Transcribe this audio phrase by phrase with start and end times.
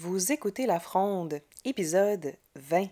[0.00, 2.86] Vous écoutez La Fronde, épisode 20.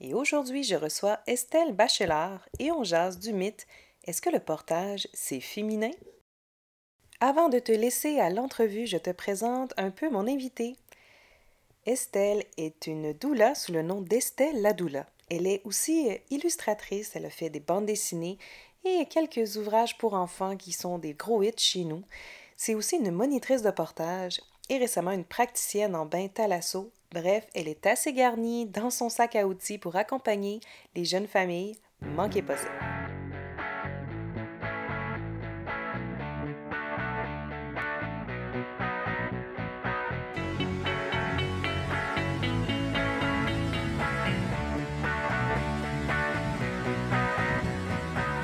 [0.00, 3.66] Et aujourd'hui, je reçois Estelle Bachelard et on jase du mythe
[4.04, 5.90] Est-ce que le portage, c'est féminin?
[7.18, 10.76] Avant de te laisser à l'entrevue, je te présente un peu mon invité.
[11.84, 15.08] Estelle est une doula sous le nom d'Estelle la doula.
[15.30, 18.38] Elle est aussi illustratrice, elle fait des bandes dessinées
[18.84, 22.04] et quelques ouvrages pour enfants qui sont des gros hits chez nous.
[22.56, 24.40] C'est aussi une monitrice de portage
[24.72, 26.90] et récemment une praticienne en bain thalasso.
[27.12, 30.60] Bref, elle est assez garnie dans son sac à outils pour accompagner
[30.94, 31.76] les jeunes familles.
[32.00, 32.68] Manquez pas ça.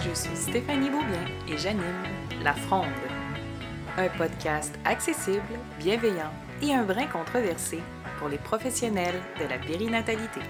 [0.00, 2.02] Je suis Stéphanie Beaubien et j'anime
[2.42, 2.84] La Fronde,
[3.98, 7.80] un podcast accessible, bienveillant et un brin controversé
[8.18, 10.40] pour les professionnels de la périnatalité.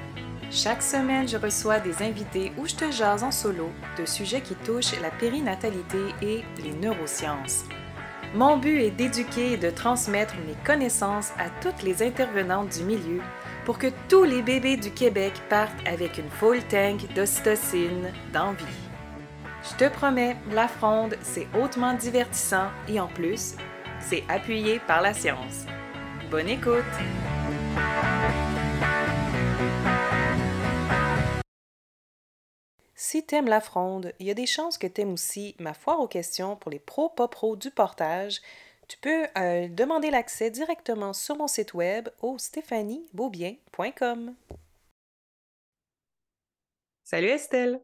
[0.50, 4.54] Chaque semaine, je reçois des invités où je te jase en solo de sujets qui
[4.54, 7.64] touchent la périnatalité et les neurosciences.
[8.34, 13.22] Mon but est d'éduquer et de transmettre mes connaissances à toutes les intervenantes du milieu
[13.64, 18.87] pour que tous les bébés du Québec partent avec une full tank d'ocytocine d'envie.
[19.62, 23.54] Je te promets, la fronde, c'est hautement divertissant et en plus,
[24.00, 25.66] c'est appuyé par la science.
[26.30, 26.84] Bonne écoute!
[32.94, 36.08] Si t'aimes la fronde, il y a des chances que t'aimes aussi ma foire aux
[36.08, 38.40] questions pour les pros-pas pros du portage.
[38.86, 44.34] Tu peux euh, demander l'accès directement sur mon site web au stéphaniebeaubien.com.
[47.04, 47.80] Salut Estelle!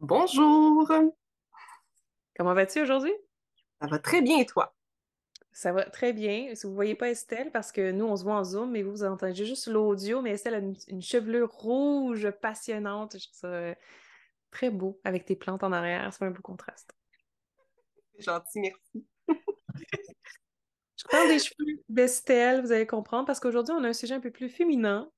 [0.00, 0.90] Bonjour!
[2.34, 3.12] Comment vas-tu aujourd'hui?
[3.82, 4.74] Ça va très bien et toi?
[5.52, 6.54] Ça va très bien.
[6.54, 8.82] Si vous ne voyez pas Estelle, parce que nous, on se voit en Zoom, mais
[8.82, 13.18] vous, vous entendez juste l'audio, mais Estelle a une, une, chevelure rouge passionnante.
[13.18, 13.74] Je trouve ça euh,
[14.50, 16.10] très beau avec tes plantes en arrière.
[16.14, 16.94] C'est un beau contraste.
[18.14, 19.06] C'est gentil, merci.
[20.96, 24.20] Je parle des cheveux d'Estelle, vous allez comprendre, parce qu'aujourd'hui, on a un sujet un
[24.20, 25.10] peu plus féminin.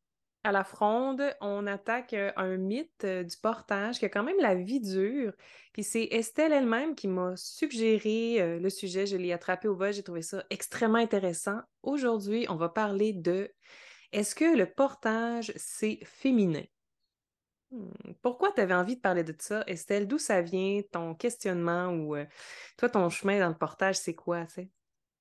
[0.45, 4.81] À la fronde, on attaque un mythe du portage qui a quand même la vie
[4.81, 5.33] dure.
[5.73, 9.07] Puis c'est Estelle elle-même qui m'a suggéré le sujet.
[9.07, 9.93] Je l'ai attrapé au vol.
[9.93, 11.61] J'ai trouvé ça extrêmement intéressant.
[11.85, 13.53] Aujourd'hui, on va parler de
[14.11, 16.65] est-ce que le portage, c'est féminin?
[17.71, 20.09] Hmm, Pourquoi tu avais envie de parler de ça, Estelle?
[20.09, 22.17] D'où ça vient, ton questionnement ou
[22.77, 24.47] toi, ton chemin dans le portage, c'est quoi?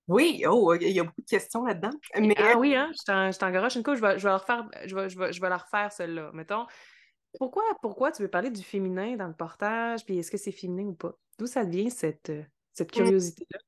[0.07, 1.91] Oui, oh, il y a beaucoup de questions là-dedans.
[2.17, 2.35] Mais...
[2.37, 2.91] Ah oui, hein?
[2.93, 5.41] Je t'engage une couche, je vais, je vais, la refaire, je vais, je vais, je
[5.41, 6.31] vais la refaire, celle-là.
[6.33, 6.65] Mettons,
[7.37, 10.89] pourquoi, pourquoi tu veux parler du féminin dans le portage, puis est-ce que c'est féminin
[10.89, 11.13] ou pas?
[11.37, 12.31] D'où ça vient cette,
[12.73, 13.59] cette curiosité-là?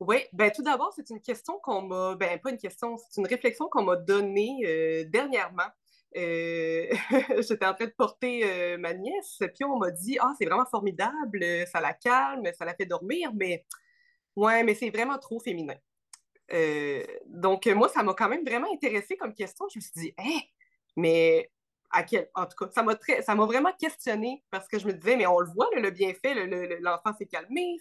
[0.00, 3.26] Oui, ben tout d'abord, c'est une question qu'on m'a, ben pas une question, c'est une
[3.26, 5.68] réflexion qu'on m'a donnée euh, dernièrement.
[6.16, 6.86] Euh,
[7.48, 10.64] J'étais en train de porter euh, ma nièce, puis on m'a dit Ah, c'est vraiment
[10.64, 13.66] formidable, ça la calme, ça la fait dormir, mais
[14.40, 15.76] Ouais, mais c'est vraiment trop féminin.
[16.50, 19.66] Euh, donc, moi, ça m'a quand même vraiment intéressée comme question.
[19.70, 20.50] Je me suis dit, hé,
[20.96, 21.50] mais
[21.90, 22.30] à quel.
[22.34, 23.20] En tout cas, ça m'a très...
[23.20, 26.34] ça m'a vraiment questionné parce que je me disais, mais on le voit, le, bienfait,
[26.80, 27.78] l'enfant s'est calmé,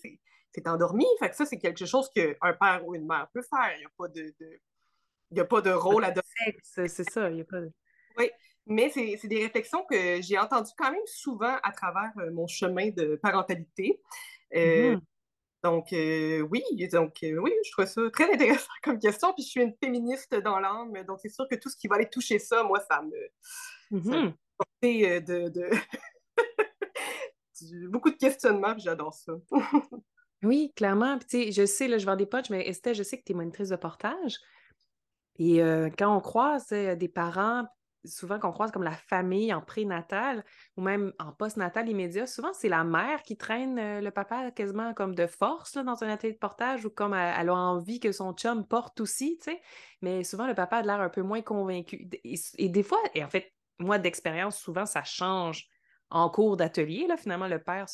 [0.53, 1.05] c'est endormi.
[1.19, 3.73] Fait que ça, c'est quelque chose qu'un père ou une mère peut faire.
[3.77, 4.35] Il n'y a pas de,
[5.31, 6.57] Il y a pas de rôle à donner.
[6.61, 7.71] C'est ça, il n'y a pas de.
[8.17, 8.29] Oui,
[8.65, 12.89] mais c'est des réflexions que j'ai entendues quand même souvent à travers euh, mon chemin
[12.89, 14.01] de parentalité.
[14.53, 15.01] Euh, mm-hmm.
[15.63, 19.33] Donc, euh, oui, donc, euh, oui, je trouve ça très intéressant comme question.
[19.33, 20.93] Puis, je suis une féministe dans l'âme.
[21.05, 24.01] Donc, c'est sûr que tout ce qui va aller toucher ça, moi, ça me.
[24.03, 24.33] Ça me
[24.85, 25.69] euh, de.
[27.89, 29.33] beaucoup de questionnements, puis j'adore ça.
[30.43, 31.17] oui, clairement.
[31.17, 33.23] Puis, tu sais, je sais, là, je vends des potes, mais Estelle, je sais que
[33.25, 34.37] tu es monitrice de portage.
[35.41, 35.59] Et
[35.97, 37.65] quand on croise des parents,
[38.05, 40.43] souvent qu'on croise comme la famille en prénatal
[40.77, 44.93] ou même en post-natal immédiat, souvent c'est la mère qui traîne euh, le papa quasiment
[44.93, 48.33] comme de force dans un atelier de portage ou comme elle, a envie que son
[48.33, 49.39] chum porte aussi.
[50.01, 52.09] Mais souvent le papa a l'air un peu moins convaincu.
[52.23, 55.67] Et, des fois, et en fait, moi d'expérience, souvent ça change
[56.09, 57.07] en cours d'atelier.
[57.17, 57.85] Finalement, le père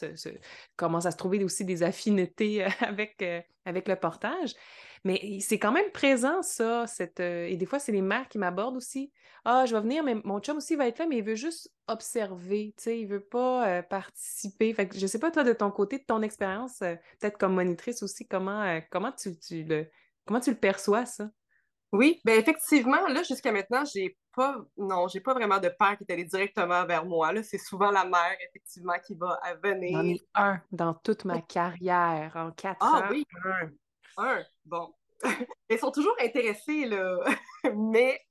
[0.75, 2.65] commence à se trouver aussi des affinités
[3.21, 4.53] euh, avec le portage.
[5.05, 6.87] Mais c'est quand même présent, ça.
[6.87, 9.13] Cette, euh, et des fois, c'est les mères qui m'abordent aussi.
[9.45, 11.71] Ah, je vais venir, mais mon chum aussi va être là, mais il veut juste
[11.87, 14.73] observer, tu sais, il veut pas participer.
[14.73, 18.01] Fait que je sais pas, toi, de ton côté, de ton expérience, peut-être comme monitrice
[18.01, 19.87] aussi, comment, comment, tu, tu, le,
[20.25, 21.29] comment tu le perçois, ça?
[21.91, 26.03] Oui, ben effectivement, là, jusqu'à maintenant, j'ai pas, non, j'ai pas vraiment de père qui
[26.03, 27.31] est allé directement vers moi.
[27.31, 29.97] Là, c'est souvent la mère, effectivement, qui va venir.
[29.97, 33.01] J'en ai un dans toute ma carrière, en quatre ah, ans.
[33.03, 33.69] Ah oui, un.
[34.17, 34.93] Un, bon.
[35.69, 37.17] Ils sont toujours intéressés, là.
[37.75, 38.21] Mais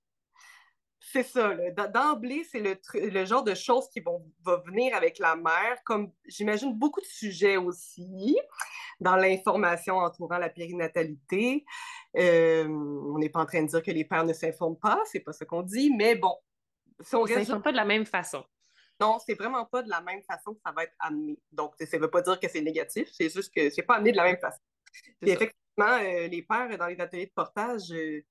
[1.01, 1.55] c'est ça.
[1.93, 6.13] D'emblée, c'est le, le, genre de choses qui vont va venir avec la mère, comme
[6.27, 8.37] j'imagine beaucoup de sujets aussi
[9.01, 11.65] dans l'information entourant la périnatalité.
[12.17, 15.21] Euh, on n'est pas en train de dire que les pères ne s'informent pas, c'est
[15.21, 16.35] pas ce qu'on dit, mais bon.
[17.01, 18.45] Si on ne pas de la même façon.
[19.01, 21.39] Non, c'est vraiment pas de la même façon que ça va être amené.
[21.51, 24.13] Donc, ça ne veut pas dire que c'est négatif, c'est juste que c'est pas amené
[24.13, 24.61] de la même façon.
[25.23, 28.25] effectivement, euh, les pères dans les ateliers de portage, euh,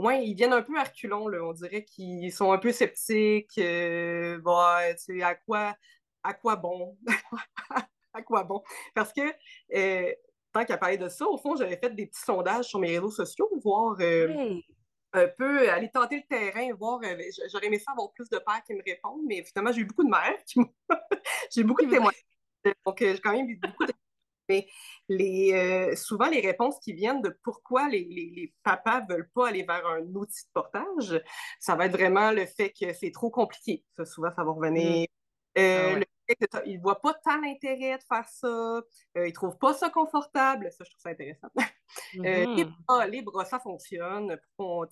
[0.00, 1.44] ouais, ils viennent un peu à là.
[1.44, 3.58] On dirait qu'ils sont un peu sceptiques.
[3.58, 4.40] Euh,
[5.22, 5.76] à quoi,
[6.22, 6.98] à quoi bon?
[8.14, 8.62] à quoi bon?
[8.94, 9.20] Parce que
[9.74, 10.12] euh,
[10.52, 13.10] tant qu'à parler de ça, au fond, j'avais fait des petits sondages sur mes réseaux
[13.10, 14.58] sociaux, voir euh,
[15.12, 17.00] un peu, aller tenter le terrain, voir.
[17.52, 20.04] J'aurais aimé ça avoir plus de pères qui me répondent, mais finalement, j'ai eu beaucoup
[20.04, 20.60] de mères qui
[21.52, 22.24] J'ai beaucoup de témoignages.
[22.86, 23.92] Donc, j'ai quand même eu beaucoup de
[24.50, 24.66] mais
[25.08, 29.48] les, euh, souvent, les réponses qui viennent de pourquoi les, les, papas ne veulent pas
[29.48, 31.22] aller vers un outil de portage,
[31.60, 33.84] ça va être vraiment le fait que c'est trop compliqué.
[33.96, 35.02] Ça, souvent, ça va revenir.
[35.02, 35.60] Mm.
[35.60, 38.48] Euh, ah le fait qu'ils ne voient pas tant l'intérêt de faire ça.
[38.48, 38.82] Euh,
[39.16, 40.70] ils ne trouvent pas ça confortable.
[40.72, 41.48] Ça, je trouve ça intéressant.
[42.14, 43.10] Mm-hmm.
[43.10, 44.38] les, bras, ça fonctionne.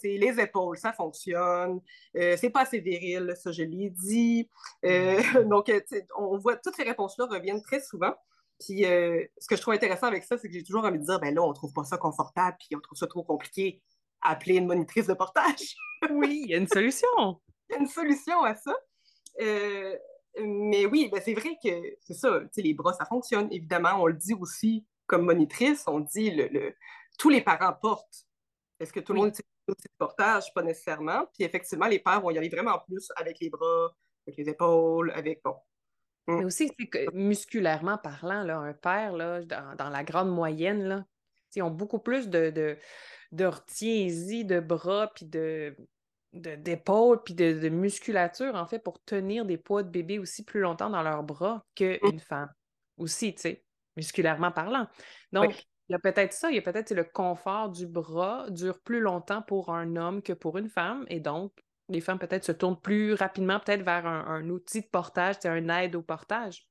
[0.02, 1.80] les épaules, ça fonctionne.
[2.12, 4.50] c'est pas assez viril, ça, je l'ai dit.
[4.82, 5.44] Mm.
[5.48, 5.70] donc,
[6.16, 8.16] on voit toutes ces réponses-là reviennent très souvent.
[8.60, 11.04] Puis euh, ce que je trouve intéressant avec ça, c'est que j'ai toujours envie de
[11.04, 13.82] dire, ben là, on trouve pas ça confortable, puis on trouve ça trop compliqué.
[14.20, 15.76] Appeler une monitrice de portage.
[16.10, 17.08] oui, il y a une solution.
[17.70, 18.74] Il y a une solution à ça.
[19.42, 19.94] Euh,
[20.42, 21.68] mais oui, ben c'est vrai que
[22.00, 23.46] c'est ça, les bras, ça fonctionne.
[23.50, 26.74] Évidemment, on le dit aussi comme monitrice, on dit le,
[27.18, 28.26] tous les parents portent.
[28.80, 30.54] Est-ce que tout le monde utilise le portage?
[30.54, 31.26] Pas nécessairement.
[31.34, 33.90] Puis effectivement, les pères vont y aller vraiment plus avec les bras,
[34.26, 35.56] avec les épaules, avec bon,
[36.28, 36.44] mais mm.
[36.44, 41.04] aussi, c'est que musculairement parlant, là, un père, là, dans, la grande moyenne, là,
[41.56, 42.76] ils ont beaucoup plus de, de,
[43.32, 43.44] de
[44.44, 45.74] de bras, puis de
[46.34, 50.90] d'épaules, puis de, musculature, en fait, pour tenir des poids de bébé aussi plus longtemps
[50.90, 52.18] dans leurs bras qu'une mm.
[52.20, 52.52] femme.
[52.98, 53.64] Aussi, tu sais,
[53.96, 54.86] musculairement parlant.
[55.32, 55.54] Donc,
[55.88, 59.00] il y a peut-être ça, il y a peut-être le confort du bras dure plus
[59.00, 61.52] longtemps pour un homme que pour une femme, et donc,
[61.88, 65.68] les femmes peut-être se tournent plus rapidement peut-être vers un, outil de portage, c'est un
[65.68, 66.68] aide au portage.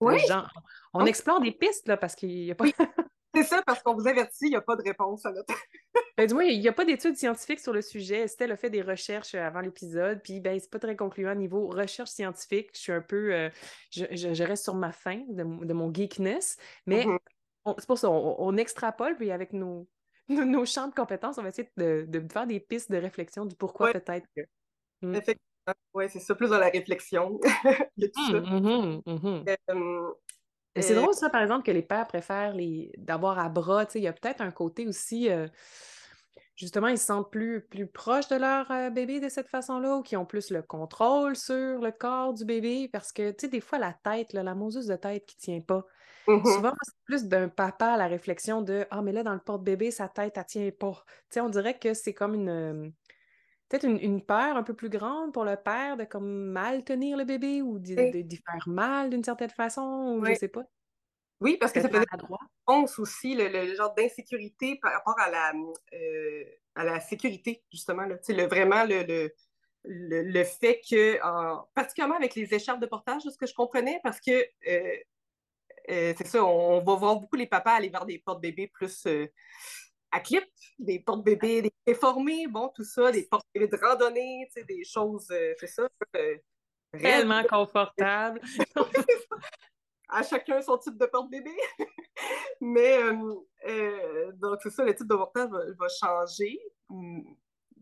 [0.00, 0.16] Oui.
[0.94, 2.66] on explore des pistes là, parce qu'il n'y a pas.
[3.34, 5.54] C'est ça, parce qu'on vous avertit, il n'y a pas de réponse à notre.
[6.16, 8.20] ben, moins, il n'y a pas d'études scientifiques sur le sujet.
[8.20, 11.66] Estelle a fait des recherches euh, avant l'épisode, puis ben, c'est pas très concluant niveau
[11.68, 12.70] recherche scientifique.
[12.74, 13.34] Je suis un peu.
[13.34, 13.50] Euh,
[13.90, 16.56] je, reste sur ma fin de, mon geekness,
[16.86, 17.74] mais mm-hmm.
[17.78, 19.86] c'est pour ça, on, extrapole, puis avec nos,
[20.46, 23.92] nos, champs de compétences, on va essayer de, faire des pistes de réflexion du pourquoi
[23.92, 24.42] peut-être que.
[25.02, 25.14] Hmm.
[25.14, 25.44] Effectivement.
[25.94, 27.40] Oui, c'est ça, plus dans la réflexion.
[30.76, 32.92] Euh, c'est drôle, ça, par exemple, que les pères préfèrent les...
[32.98, 33.86] d'avoir à bras.
[33.96, 35.28] Il y a peut-être un côté aussi.
[35.28, 35.48] Euh,
[36.58, 40.02] justement, ils se sentent plus, plus proches de leur euh, bébé de cette façon-là ou
[40.02, 42.88] qui ont plus le contrôle sur le corps du bébé?
[42.92, 45.86] Parce que, tu sais, des fois, la tête, la moseuse de tête qui tient pas.
[46.26, 46.54] Mm-hmm.
[46.54, 49.92] Souvent, c'est plus d'un papa à la réflexion de Ah, mais là, dans le porte-bébé,
[49.92, 51.04] sa tête, elle tient pas.
[51.30, 52.48] Tu on dirait que c'est comme une.
[52.48, 52.90] Euh,
[53.68, 57.24] peut-être une, peur un peu plus grande pour le père de comme mal tenir le
[57.24, 60.64] bébé ou d'y faire mal d'une certaine façon, ou je sais pas.
[61.40, 62.04] Oui, parce que ça fait
[62.64, 65.52] pense aussi le, genre d'insécurité par rapport à la,
[65.94, 66.44] euh,
[66.74, 68.02] à la sécurité, justement.
[68.02, 68.16] Là.
[68.28, 69.30] Le, vraiment le,
[69.84, 71.18] le, fait que,
[71.74, 74.32] particulièrement avec les écharpes de portage, ce que je comprenais, parce que
[74.68, 74.96] euh,
[75.90, 79.26] euh, c'est ça, on, va voir beaucoup les papas aller vers des portes-bébés plus euh,
[80.10, 80.44] à clip,
[80.78, 85.88] des portes-bébés des déformés, bon, tout ça, des portes-bébés de randonnée, des choses, c'est ça.
[86.92, 88.40] Réellement confortable.
[90.08, 91.56] à chacun son type de porte-bébé.
[92.60, 92.98] Mais,
[94.34, 96.58] donc, c'est ça, le type de portage va, va changer.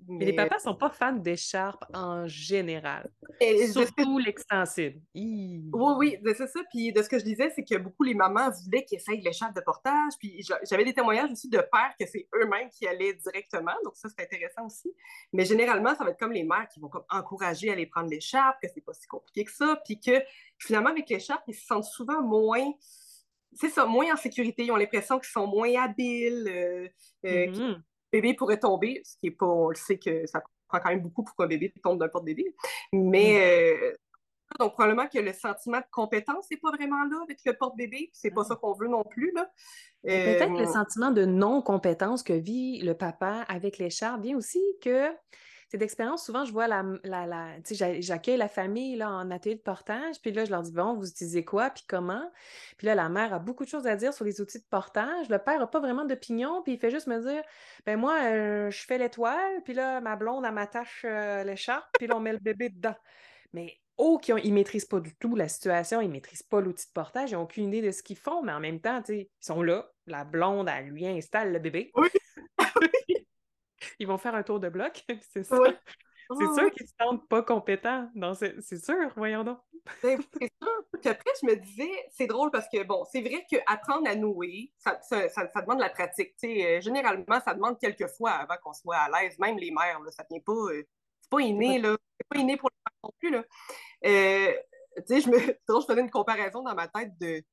[0.08, 0.26] Mais...
[0.26, 3.10] les papas sont pas fans d'écharpes en général.
[3.72, 5.00] Surtout l'extensible.
[5.14, 6.60] Oui, oui, c'est ça.
[6.70, 9.56] Puis de ce que je disais, c'est que beaucoup les mamans voulaient qu'ils essayent l'écharpe
[9.56, 10.12] de portage.
[10.18, 13.72] Puis j'avais des témoignages aussi de pères que c'est eux-mêmes qui allaient directement.
[13.84, 14.94] Donc ça, c'est intéressant aussi.
[15.32, 18.08] Mais généralement, ça va être comme les mères qui vont comme encourager à aller prendre
[18.08, 19.80] l'écharpe, que c'est pas si compliqué que ça.
[19.84, 20.22] Puis que
[20.58, 22.72] finalement, avec l'écharpe, ils se sentent souvent moins
[23.52, 24.66] c'est ça, moins en sécurité.
[24.66, 26.88] Ils ont l'impression qu'ils sont moins habiles, euh,
[27.24, 27.82] euh, mm-hmm
[28.12, 31.00] bébé pourrait tomber, ce qui est pas, on le sait que ça prend quand même
[31.00, 32.54] beaucoup pour qu'un bébé tombe d'un porte-bébé.
[32.92, 33.84] Mais mm.
[33.84, 33.92] euh,
[34.58, 38.30] donc probablement que le sentiment de compétence n'est pas vraiment là avec le porte-bébé, c'est
[38.30, 38.46] pas mm.
[38.46, 39.32] ça qu'on veut non plus.
[39.32, 39.50] Là.
[40.04, 45.10] Peut-être le euh, sentiment de non-compétence que vit le papa avec l'écharpe vient aussi que
[45.68, 46.24] c'est d'expérience.
[46.24, 50.20] Souvent, je vois la, la, tu sais, j'accueille la famille là, en atelier de portage,
[50.20, 52.30] puis là, je leur dis, bon, vous utilisez quoi, puis comment?
[52.76, 55.28] Puis là, la mère a beaucoup de choses à dire sur les outils de portage.
[55.28, 57.42] Le père n'a pas vraiment d'opinion, puis il fait juste me dire,
[57.84, 62.06] ben moi, euh, je fais l'étoile, puis là, ma blonde, elle m'attache euh, l'écharpe, puis
[62.06, 62.96] là, on met le bébé dedans.
[63.52, 66.60] Mais oh, qui ils ne maîtrisent pas du tout la situation, ils ne maîtrisent pas
[66.60, 69.02] l'outil de portage, ils n'ont aucune idée de ce qu'ils font, mais en même temps,
[69.08, 71.90] ils sont là, la blonde, elle lui installe le bébé.
[71.94, 72.08] Oui.
[73.98, 75.58] Ils vont faire un tour de bloc, c'est ça.
[76.28, 78.10] C'est sûr qu'ils ne se sentent pas compétents.
[78.60, 79.58] C'est sûr, voyons donc.
[80.02, 80.82] Ben c'est sûr.
[81.00, 84.72] Puis après, je me disais, c'est drôle parce que, bon, c'est vrai qu'apprendre à nouer,
[84.78, 86.34] ça, ça, ça, demande de la pratique.
[86.42, 89.38] Euh, généralement, ça demande quelques fois avant qu'on soit à l'aise.
[89.38, 90.52] Même les mères, là, ça ne vient pas.
[90.52, 90.82] Euh,
[91.20, 91.96] c'est pas inné, là.
[92.18, 93.44] C'est pas inné pour les mères non plus, là.
[94.06, 94.52] Euh,
[94.96, 95.38] tu sais, je me.
[95.80, 97.44] je faisais une comparaison dans ma tête de,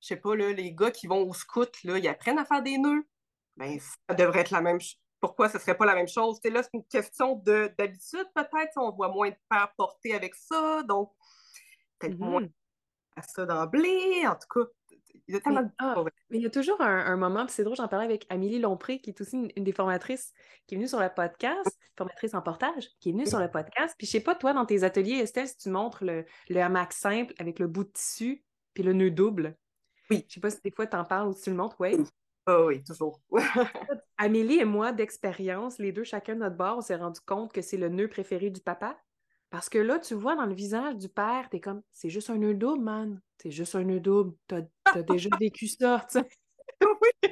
[0.00, 2.62] je sais pas, là, les gars qui vont au scout, là, ils apprennent à faire
[2.62, 3.06] des nœuds.
[3.56, 6.38] Ben, ça devrait être la même chose pourquoi ce ne serait pas la même chose?
[6.44, 8.72] là, c'est une question d'habitude, peut-être.
[8.76, 11.12] On voit moins de pères porter avec ça, donc
[11.98, 12.50] peut-être moins mm-hmm.
[13.16, 14.26] à ça d'emblée.
[14.26, 14.70] En tout cas,
[15.28, 15.72] il y a tellement mais, de...
[15.78, 18.60] Ah, mais il y a toujours un, moment, puis c'est drôle, j'en parlais avec Amélie
[18.60, 20.32] Lompré, qui est aussi une, des formatrices
[20.66, 23.94] qui est venue sur le podcast, formatrice en portage, qui est venue sur le podcast.
[23.98, 26.92] Puis je sais pas, toi, dans tes ateliers, Estelle, si tu montres le, le hamac
[26.92, 29.56] simple avec le bout de tissu, puis le nœud double.
[30.10, 30.24] Oui.
[30.28, 31.96] Je sais pas si des fois tu en parles ou si tu le montres, oui.
[32.48, 33.20] Oh oui, toujours.
[34.18, 37.60] Amélie et moi, d'expérience, les deux, chacun de notre bord, on s'est rendu compte que
[37.60, 38.96] c'est le nœud préféré du papa.
[39.50, 42.36] Parce que là, tu vois dans le visage du père, t'es comme, c'est juste un
[42.36, 43.20] nœud double, man.
[43.38, 44.34] C'est juste un nœud double.
[44.46, 46.28] T'as as déjà vécu ça, tu sais.
[46.82, 47.30] oui.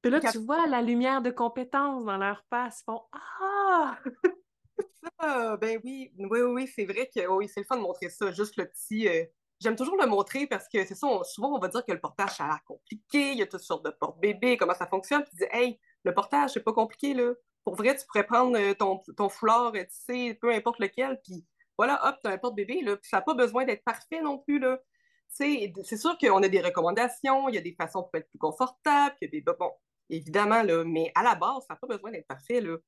[0.00, 2.80] Puis là, tu vois la lumière de compétence dans leur face.
[2.80, 3.98] Ils font Ah!
[5.20, 8.32] ça, ben oui, oui, oui, c'est vrai que oui, c'est le fun de montrer ça.
[8.32, 9.24] Juste le petit, euh,
[9.62, 12.30] J'aime toujours le montrer parce que c'est ça, souvent on va dire que le portage,
[12.30, 15.30] ça a l'air compliqué, il y a toutes sortes de porte-bébés, comment ça fonctionne, puis
[15.30, 17.32] tu dis, hey, le portage, c'est pas compliqué, là.
[17.62, 21.46] Pour vrai, tu pourrais prendre euh, ton, foulard, tu sais, peu importe lequel, puis
[21.78, 24.38] voilà, hop, tu as un porte-bébé, là, puis ça n'a pas besoin d'être parfait non
[24.38, 24.80] plus, là.
[25.28, 29.14] C'est sûr qu'on a des recommandations, il y a des façons pour être plus confortable,
[29.20, 29.44] il.
[29.44, 29.70] Bon,
[30.10, 32.78] évidemment, là, mais à la base, ça n'a pas besoin d'être parfait, là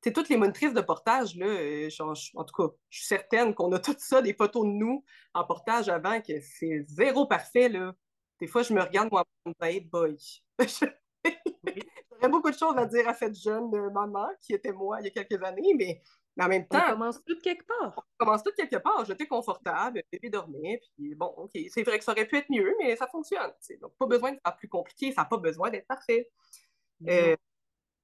[0.00, 3.72] c'est toutes les monitrices de portage, là, euh, en tout cas, je suis certaine qu'on
[3.72, 7.68] a tout ça, des photos de nous en portage avant, que c'est zéro parfait.
[7.68, 7.92] Là.
[8.40, 9.24] Des fois, je me regarde, moi,
[9.62, 10.16] hey boy.
[12.10, 15.04] J'aurais beaucoup de choses à dire à cette jeune euh, maman qui était moi il
[15.04, 16.02] y a quelques années, mais,
[16.40, 16.82] en même temps.
[16.86, 17.94] On commence tout quelque part.
[17.96, 19.04] On commence tout quelque part.
[19.04, 22.50] J'étais confortable, le bébé dormait, puis bon, OK, c'est vrai que ça aurait pu être
[22.50, 23.50] mieux, mais ça fonctionne.
[23.80, 26.30] Donc, pas besoin de faire plus compliqué, ça n'a pas besoin d'être parfait.
[27.08, 27.36] Euh,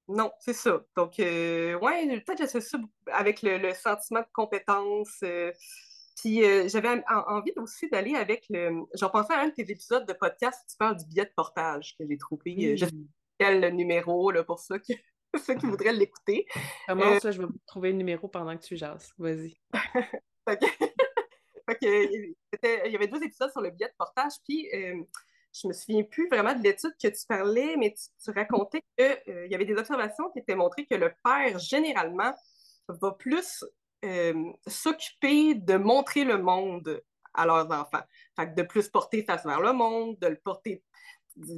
[0.07, 0.83] non, c'est ça.
[0.95, 2.77] Donc, euh, ouais, peut-être j'associe ça
[3.11, 5.19] avec le, sentiment de compétence.
[5.23, 5.51] Euh,
[6.17, 8.83] puis euh, j'avais envie aussi d'aller avec le.
[8.93, 11.33] J'en pensais à un de tes épisodes de podcast où tu parles du billet de
[11.35, 12.77] portage que j'ai trouvé.
[12.77, 12.91] Je sais
[13.37, 14.95] quel numéro là, pour ceux qui,
[15.43, 16.45] ceux qui voudraient l'écouter.
[16.87, 19.11] Comment ça, je vais trouver le numéro pendant que tu jases?
[19.17, 19.57] Vas-y.
[21.81, 24.33] il y avait deux épisodes sur le billet de portage.
[24.47, 24.69] Puis
[25.61, 29.47] je me souviens plus vraiment de l'étude que tu parlais, mais tu, racontais qu'il euh,
[29.47, 32.33] y avait des observations qui étaient montrées que le père, généralement,
[32.87, 33.63] va plus
[34.03, 37.01] euh, s'occuper de montrer le monde
[37.33, 38.03] à leurs enfants.
[38.35, 40.83] Fait de plus porter face vers le monde, de le porter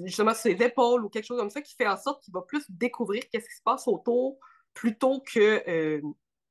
[0.06, 2.42] justement sur ses épaules ou quelque chose comme ça qui fait en sorte qu'il va
[2.42, 4.40] plus découvrir qu'est-ce qui se passe autour
[4.74, 6.02] plutôt que euh,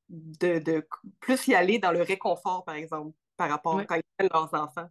[0.09, 0.87] de,
[1.21, 4.55] plus y aller dans le réconfort, par exemple, par rapport à quand ils prennent leurs
[4.55, 4.89] enfants.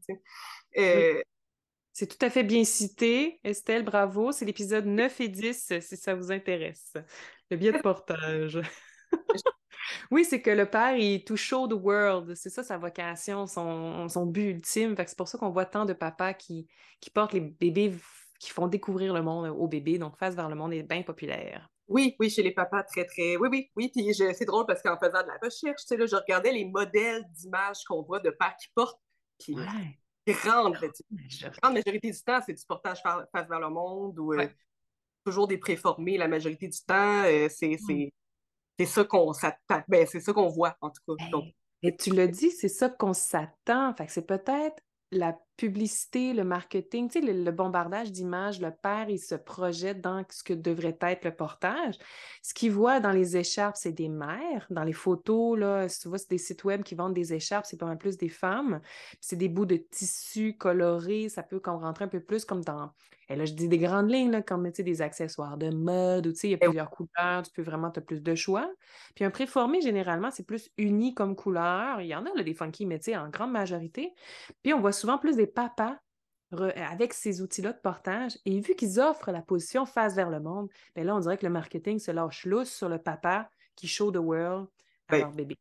[1.97, 3.39] C'est tout à fait bien cité.
[3.45, 4.33] Estelle, bravo.
[4.33, 6.91] C'est l'épisode 9 et 10, si ça vous intéresse.
[7.49, 8.59] Le biais de portage.
[10.11, 12.35] oui, c'est que le père, il to show the world.
[12.35, 14.93] C'est ça sa vocation, son, son but ultime.
[14.97, 16.67] c'est pour ça qu'on voit tant de papas qui,
[16.99, 17.93] qui portent les bébés,
[18.41, 19.97] qui font découvrir le monde aux bébés.
[19.97, 21.69] Donc, face vers le monde est bien populaire.
[21.87, 23.37] Oui, oui, chez les papas, très, très.
[23.37, 23.89] Oui, oui, oui.
[23.95, 26.65] Puis c'est drôle parce qu'en faisant de la recherche, tu sais, là, je regardais les
[26.65, 28.99] modèles d'images qu'on voit de pères qui portent.
[29.39, 29.55] Puis
[30.33, 30.77] grande,
[31.61, 34.47] grande majorité du temps, c'est du portage face vers le monde ou euh,
[35.23, 37.23] toujours des préformés la majorité du temps.
[37.25, 39.83] Euh, c'est ça qu'on s'attend.
[39.87, 41.37] Ben, c'est ça qu'on voit, en tout cas.
[41.83, 43.93] Et tu l'as dit, c'est ça qu'on s'attend.
[43.95, 49.09] Fait que c'est peut-être la publicité, le marketing, tu sais, le, bombardage d'images, le père,
[49.09, 51.95] il se projette dans ce que devrait être le portage.
[52.41, 54.67] Ce qu'il voit dans les écharpes, c'est des mères.
[54.69, 57.77] Dans les photos, là, tu vois, c'est des sites web qui vendent des écharpes, c'est
[57.77, 58.81] pas mal plus des femmes.
[59.21, 62.91] C'est des bouts de tissu colorés, ça peut comme rentrer un peu plus comme dans
[63.29, 66.51] et là, je dis des grandes lignes, là, comme des accessoires de mode, ou il
[66.51, 68.71] y a plusieurs couleurs, tu peux vraiment, tu as plus de choix.
[69.15, 72.01] Puis un préformé, généralement, c'est plus uni comme couleur.
[72.01, 74.13] Il y en a là, des funky, mais en grande majorité.
[74.61, 75.97] Puis on voit souvent plus des papas
[76.51, 78.37] avec ces outils-là de portage.
[78.45, 81.45] Et vu qu'ils offrent la position face vers le monde, bien là, on dirait que
[81.45, 84.67] le marketing se lâche lousse sur le papa qui show the world
[85.07, 85.57] à leur bébé.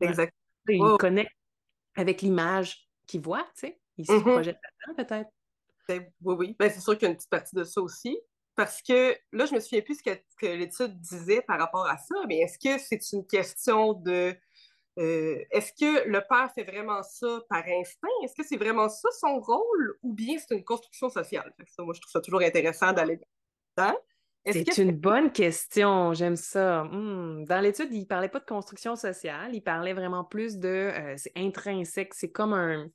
[0.00, 0.36] Exactement.
[0.68, 1.36] Ils connectent
[1.96, 3.80] avec l'image qu'ils voient, tu sais.
[3.96, 4.22] Ils se mm-hmm.
[4.22, 5.30] projettent là-dedans, peut-être.
[5.88, 6.56] Ben, oui, oui.
[6.58, 8.18] Ben, c'est sûr qu'il y a une petite partie de ça aussi.
[8.56, 11.98] Parce que là, je me souviens plus ce que, que l'étude disait par rapport à
[11.98, 14.34] ça, mais est-ce que c'est une question de.
[14.98, 18.08] Euh, est-ce que le père fait vraiment ça par instinct?
[18.24, 21.52] Est-ce que c'est vraiment ça son rôle ou bien c'est une construction sociale?
[21.78, 23.16] moi, je trouve ça toujours intéressant d'aller
[23.76, 23.94] dedans.
[24.52, 26.84] C'est une bonne question, j'aime ça.
[26.84, 30.68] Hmm, dans l'étude, il ne parlait pas de construction sociale, il parlait vraiment plus de
[30.68, 32.88] euh, c'est intrinsèque, c'est comme un.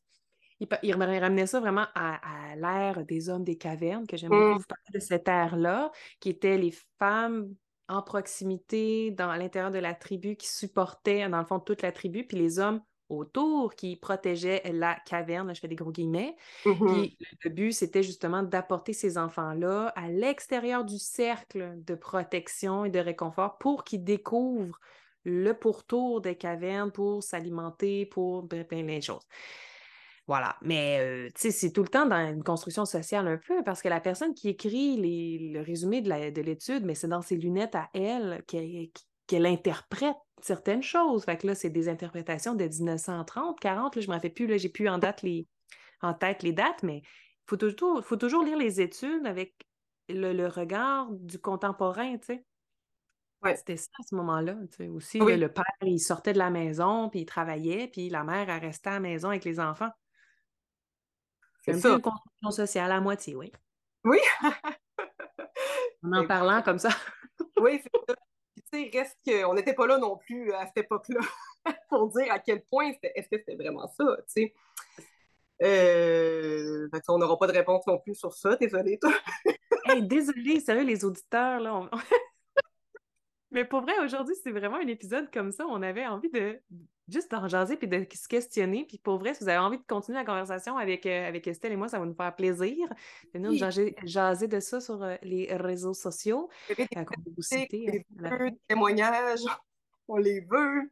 [0.83, 2.19] Il, ramenait ça vraiment à,
[2.55, 4.57] l'ère des hommes des cavernes, que j'aime beaucoup mmh.
[4.59, 7.55] vous parler de cette ère-là, qui étaient les femmes
[7.87, 12.25] en proximité, dans l'intérieur de la tribu, qui supportaient, dans le fond, toute la tribu,
[12.25, 16.35] puis les hommes autour qui protégeaient la caverne, je fais des gros guillemets.
[16.85, 22.89] Puis le but, c'était justement d'apporter ces enfants-là à l'extérieur du cercle de protection et
[22.89, 24.79] de réconfort pour qu'ils découvrent
[25.23, 29.27] le pourtour des cavernes pour s'alimenter, pour plein, de choses.
[30.31, 30.55] Voilà.
[30.61, 33.81] Mais, euh, tu sais, c'est tout le temps dans une construction sociale un peu, parce
[33.81, 37.89] que la personne qui écrit le résumé de l'étude, mais c'est dans ses lunettes à
[37.93, 38.41] elle
[39.27, 41.25] qu'elle interprète certaines choses.
[41.25, 44.47] Fait que là, c'est des interprétations de 1930, 40, là, je ne m'en fais plus,
[44.47, 45.49] là, j'ai plus en, date les,
[46.01, 49.53] en tête les dates, mais il faut toujours, faut toujours lire les études avec
[50.07, 52.45] le, regard du contemporain, tu sais.
[53.57, 54.55] C'était ça à ce moment-là.
[54.95, 58.61] Aussi, le père, il sortait de la maison, puis il travaillait, puis la mère, elle
[58.61, 59.89] restait à la maison avec les enfants.
[61.61, 63.51] C'est un peu une construction sociale à moitié, oui.
[64.03, 64.17] Oui.
[66.03, 66.89] en en parlant comme ça.
[67.59, 71.19] oui, c'est ça reste qu'on n'était pas là non plus à cette époque-là
[71.89, 74.53] pour dire à quel point est-ce que c'était vraiment ça, tu sais.
[75.63, 79.13] Euh, on n'aura pas de réponse non plus sur ça, désolé toi.
[79.85, 81.87] hey, désolé, sérieux, les auditeurs, là,
[83.51, 85.65] Mais pour vrai, aujourd'hui, c'est vraiment un épisode comme ça.
[85.67, 86.59] On avait envie de
[87.09, 88.85] juste d'en jaser puis de se questionner.
[88.87, 91.73] Puis pour vrai, si vous avez envie de continuer la conversation avec, euh, avec Estelle
[91.73, 92.87] et moi, ça va nous faire plaisir
[93.33, 96.49] de nous jaser, de ça sur euh, les réseaux sociaux.
[96.77, 98.05] Des,
[98.67, 99.41] témoignages,
[100.07, 100.89] on les veut.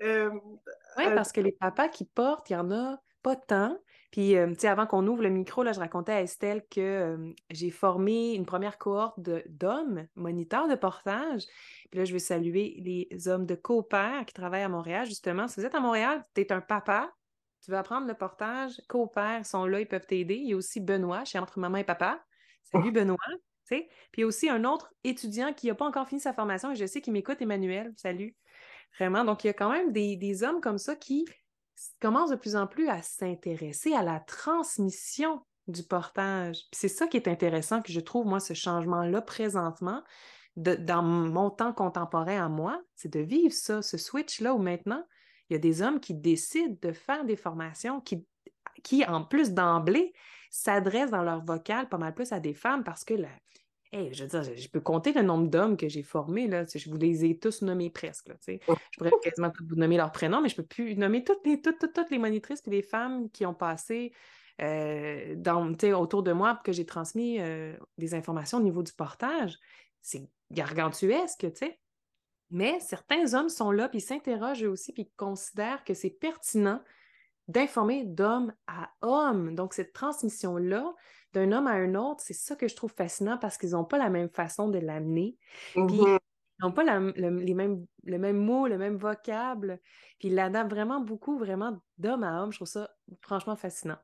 [0.00, 3.78] oui, parce que les papas qui portent, il y en a pas tant.
[4.12, 6.80] Puis, euh, tu sais, avant qu'on ouvre le micro, là, je racontais à Estelle que
[6.80, 11.44] euh, j'ai formé une première cohorte d'hommes moniteurs de portage.
[11.90, 15.48] Puis là, je veux saluer les hommes de Coopère qui travaillent à Montréal, justement.
[15.48, 17.10] Si vous êtes à Montréal, tu es un papa,
[17.64, 20.34] tu veux apprendre le portage, Coopère sont là, ils peuvent t'aider.
[20.34, 22.22] Il y a aussi Benoît, chez Entre Maman et Papa.
[22.64, 22.92] Salut oh.
[22.92, 23.16] Benoît.
[23.64, 23.88] sais.
[24.12, 26.70] Puis il y a aussi un autre étudiant qui n'a pas encore fini sa formation
[26.70, 27.94] et je sais qu'il m'écoute, Emmanuel.
[27.96, 28.36] Salut.
[28.98, 29.24] Vraiment.
[29.24, 31.24] Donc, il y a quand même des, des hommes comme ça qui
[32.00, 36.58] commence de plus en plus à s'intéresser à la transmission du portage.
[36.72, 40.02] c'est ça qui est intéressant, que je trouve, moi, ce changement-là présentement,
[40.56, 45.04] dans mon temps contemporain à moi, c'est de vivre ça, ce switch-là où maintenant,
[45.48, 50.12] il y a des hommes qui décident de faire des formations qui, en plus d'emblée,
[50.50, 53.28] s'adressent dans leur vocal pas mal plus à des femmes parce que la,
[53.92, 56.64] je veux dire, je peux compter le nombre d'hommes que j'ai formés, là.
[56.74, 58.58] Je vous les ai tous nommés presque, là, Je
[58.96, 61.92] pourrais quasiment vous nommer leur prénom, mais je ne peux plus nommer toutes les, toutes,
[61.92, 64.12] toutes, les monitrices et les femmes qui ont passé
[64.60, 69.58] euh, dans, autour de moi que j'ai transmis euh, des informations au niveau du portage.
[70.00, 71.78] C'est gargantuesque, tu sais.
[72.50, 76.82] Mais certains hommes sont là, puis s'interrogent aussi, puis considèrent que c'est pertinent
[77.48, 79.54] d'informer d'homme à homme.
[79.54, 80.94] Donc, cette transmission-là,
[81.32, 83.98] d'un homme à un autre, c'est ça que je trouve fascinant parce qu'ils n'ont pas
[83.98, 85.36] la même façon de l'amener.
[85.72, 86.18] Puis mm-hmm.
[86.60, 89.80] ils n'ont pas le, les mêmes, le même mot, le même vocable.
[90.18, 92.52] Puis ils l'adaptent vraiment beaucoup, vraiment d'homme à homme.
[92.52, 92.90] Je trouve ça
[93.20, 93.98] franchement fascinant.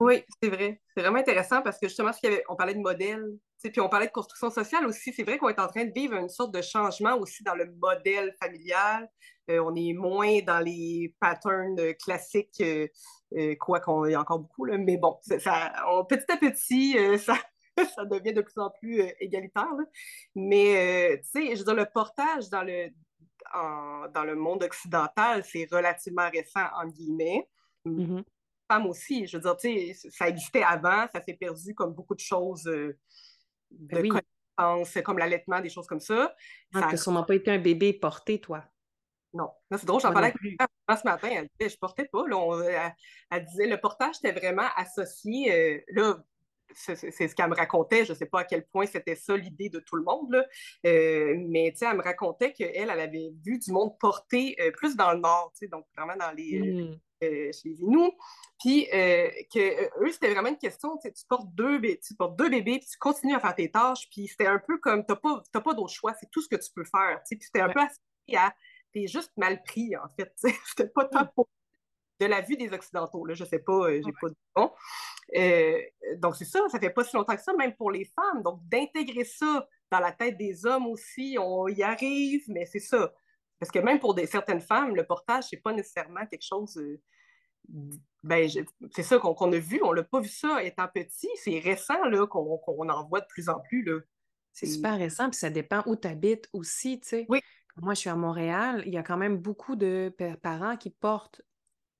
[0.00, 0.82] Oui, c'est vrai.
[0.94, 2.10] C'est vraiment intéressant parce que justement,
[2.48, 3.24] on parlait de modèle,
[3.70, 5.12] puis on parlait de construction sociale aussi.
[5.12, 7.66] C'est vrai qu'on est en train de vivre une sorte de changement aussi dans le
[7.80, 9.08] modèle familial.
[9.50, 12.88] Euh, on est moins dans les patterns classiques, euh,
[13.36, 15.72] euh, quoi qu'on y a encore beaucoup, là, mais bon, ça,
[16.08, 17.36] petit à petit, ça,
[17.94, 19.68] ça devient de plus en plus égalitaire.
[20.34, 22.88] Mais, tu sais, je veux dire, le portage dans le,
[23.52, 27.46] dans le monde occidental, c'est relativement récent, en guillemets.
[27.84, 28.24] Mm-hmm.
[28.70, 32.14] Femmes aussi, je veux dire, tu sais, ça existait avant, ça s'est perdu comme beaucoup
[32.14, 32.66] de choses
[33.78, 36.34] de connaissances, comme l'allaitement, des choses comme ça.
[36.74, 38.64] Ah, ça n'a sûrement pas été un bébé porté, toi.
[39.34, 39.50] Non.
[39.72, 41.28] c'est drôle, j'en parlais avec elle ce matin.
[41.30, 42.24] Elle disait, je portais pas.
[43.30, 45.52] elle, disait, le portage était vraiment associé.
[45.52, 46.24] Euh, là,
[46.72, 48.04] c'est ce qu'elle me racontait.
[48.04, 50.30] Je ne sais pas à quel point c'était ça l'idée de tout le monde.
[50.30, 50.44] Là.
[50.86, 55.12] Euh, mais elle me racontait qu'elle, elle avait vu du monde porter euh, plus dans
[55.12, 56.98] le nord, donc vraiment dans les,
[57.52, 58.12] chez les Inuits.
[58.60, 62.88] Puis que eux, c'était vraiment une question, tu portes deux, tu portes deux bébés, puis
[62.90, 64.08] tu continues à faire tes tâches.
[64.10, 66.56] Puis c'était un peu comme, tu n'as pas, pas d'autre choix, c'est tout ce que
[66.56, 67.20] tu peux faire.
[67.28, 67.88] Puis c'était un peu à
[68.94, 70.32] t'es juste mal pris, en fait.
[70.66, 71.48] C'était pas tant pour
[72.20, 73.26] de la vue des Occidentaux.
[73.26, 74.36] Là, je sais pas, euh, j'ai pas de.
[75.36, 75.78] Euh,
[76.18, 78.42] donc, c'est ça, ça fait pas si longtemps que ça, même pour les femmes.
[78.42, 83.12] Donc, d'intégrer ça dans la tête des hommes aussi, on y arrive, mais c'est ça.
[83.64, 86.76] Parce que même pour des, certaines femmes, le portage, c'est pas nécessairement quelque chose.
[86.76, 87.00] Euh,
[88.22, 88.46] ben,
[88.90, 91.30] c'est ça qu'on a vu, on l'a pas vu ça étant petit.
[91.36, 91.94] C'est récent
[92.28, 93.88] qu'on en voit de plus en plus.
[94.52, 97.00] C'est super récent, puis ça dépend où tu habites aussi.
[97.30, 97.40] Oui.
[97.76, 101.40] Moi, je suis à Montréal, il y a quand même beaucoup de parents qui portent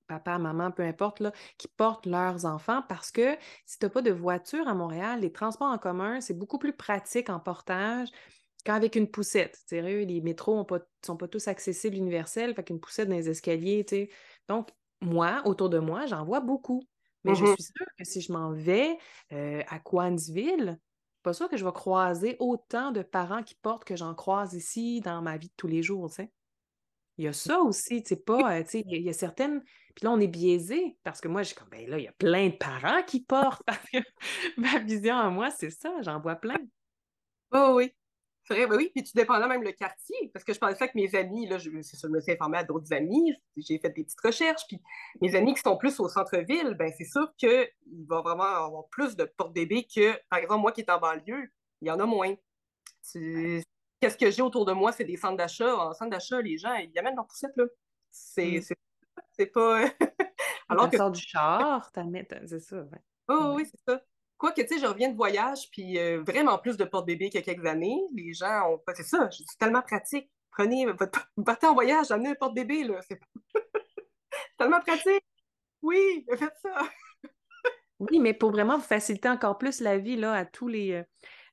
[0.07, 4.03] papa, maman, peu importe, là, qui portent leurs enfants parce que si tu n'as pas
[4.03, 8.11] de voiture à Montréal, les transports en commun, c'est beaucoup plus pratique en portage
[8.65, 9.59] qu'avec une poussette.
[9.67, 13.85] Sérieux, les métros ne sont pas tous accessibles universels, fait qu'une poussette dans les escaliers,
[13.85, 14.09] tu
[14.49, 16.83] Donc, moi, autour de moi, j'en vois beaucoup.
[17.25, 17.55] Mais je mm-hmm.
[17.55, 18.99] suis sûre que si je m'en vais
[19.33, 20.79] euh, à Coansville,
[21.23, 25.01] pas sûr que je vais croiser autant de parents qui portent que j'en croise ici
[25.01, 26.31] dans ma vie de tous les jours, tu sais.
[27.17, 29.63] Il y a ça aussi, tu sais, pas, euh, tu sais, il y, a certaines...
[29.95, 32.09] Puis là, on est biaisé, parce que moi, je suis comme, ben là, il y
[32.09, 33.99] a plein de parents qui portent, parce que
[34.57, 36.59] ma vision à moi, c'est ça, j'en vois plein.
[37.53, 37.93] Oh oui,
[38.47, 40.93] c'est vrai, ben oui, puis tu dépends même le quartier, parce que je pensais que
[40.97, 44.21] mes amis, là, je, je me suis informée à d'autres amis, j'ai fait des petites
[44.21, 44.81] recherches, puis
[45.21, 47.69] mes amis qui sont plus au centre-ville, ben c'est sûr qu'il
[48.07, 51.89] va vraiment avoir plus de porte-bébés que, par exemple, moi qui est en banlieue, il
[51.89, 52.35] y en a moins
[54.01, 55.75] qu'est-ce que j'ai autour de moi, c'est des centres d'achat.
[55.77, 57.65] En centre d'achat, les gens, ils amènent leur poussette, là.
[58.11, 58.61] C'est
[59.39, 59.47] mm.
[59.53, 59.85] pas.
[60.69, 61.11] Alors que.
[61.11, 61.91] du char,
[62.47, 62.85] c'est ça.
[63.29, 64.03] Oh, oui, c'est ça.
[64.39, 67.41] Quoi que, tu sais, je reviens de voyage, puis euh, vraiment plus de porte-bébé qu'il
[67.41, 68.01] y a quelques années.
[68.15, 68.83] Les gens ont.
[68.95, 70.31] C'est ça, c'est tellement pratique.
[70.51, 71.31] Prenez votre.
[71.45, 73.01] Partez en voyage, amenez un porte-bébé, là.
[73.09, 73.21] C'est
[74.59, 75.25] tellement pratique.
[75.83, 76.83] Oui, faites ça.
[78.01, 80.93] oui, mais pour vraiment vous faciliter encore plus la vie, là, à tous les.
[80.93, 81.03] Euh,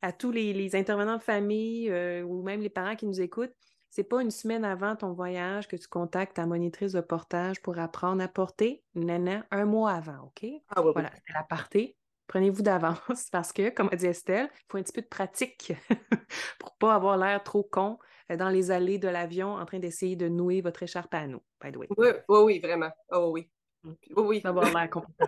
[0.02, 3.54] à tous les, intervenants de famille euh, ou même les parents qui nous écoutent,
[3.90, 7.78] c'est pas une semaine avant ton voyage que tu contactes ta monitrice de portage pour
[7.78, 8.84] apprendre à porter.
[8.96, 10.50] Nana, un mois avant, OK?
[10.70, 11.96] Ah, voilà, c'est la partie.
[12.28, 13.00] Prenez-vous d'avance
[13.32, 15.74] parce que, comme a dit Estelle, il faut un petit peu de pratique
[16.60, 18.00] pour pas avoir l'air trop con
[18.32, 21.42] euh, dans les allées de l'avion en train d'essayer de nouer votre écharpe à nous,
[21.62, 21.88] by the way.
[21.98, 22.92] Oui, oui, oui vraiment.
[23.12, 23.50] Oh oui.
[23.84, 23.92] Mm.
[24.16, 24.42] Oui, oui.
[24.42, 25.28] D'avoir l'air compétent.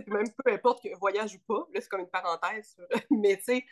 [0.07, 2.77] même peu importe que voyage ou pas, là, c'est comme une parenthèse,
[3.11, 3.65] mais tu sais,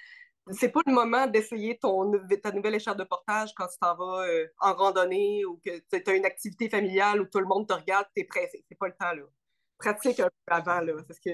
[0.53, 4.27] c'est pas le moment d'essayer ton, ta nouvelle écharpe de portage quand tu t'en vas
[4.27, 7.73] euh, en randonnée ou que tu as une activité familiale où tout le monde te
[7.73, 8.65] regarde, tu es pressé.
[8.69, 9.23] C'est pas le temps, là.
[9.81, 10.93] Pratique un peu avant, là.
[11.25, 11.31] Que.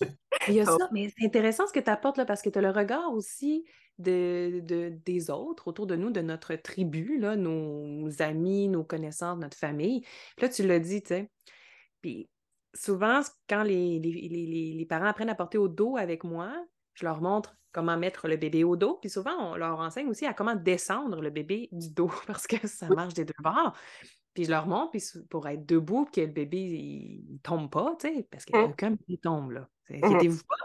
[0.48, 2.58] Il y a ça, mais c'est intéressant ce que tu apportes là, parce que tu
[2.58, 3.64] as le regard aussi
[3.98, 9.38] de, de, des autres autour de nous, de notre tribu, là, nos amis, nos connaissances,
[9.38, 10.00] notre famille.
[10.36, 11.30] Puis là, tu l'as dit, tu sais.
[12.00, 12.30] Puis
[12.74, 16.52] souvent, quand les, parents apprennent à porter au dos avec moi,
[16.94, 18.98] je leur montre comment mettre le bébé au dos.
[19.00, 22.66] Puis souvent, on leur enseigne aussi à comment descendre le bébé du dos parce que
[22.66, 23.74] ça marche des deux bords.
[24.34, 28.08] Puis je leur montre puis pour être debout, que le bébé ne tombe pas, tu
[28.08, 28.70] sais, parce qu'il n'y a mmh.
[28.70, 29.68] aucun bébé tombe, là.
[29.88, 30.04] Mmh.
[30.04, 30.64] Inquiétez-vous pas.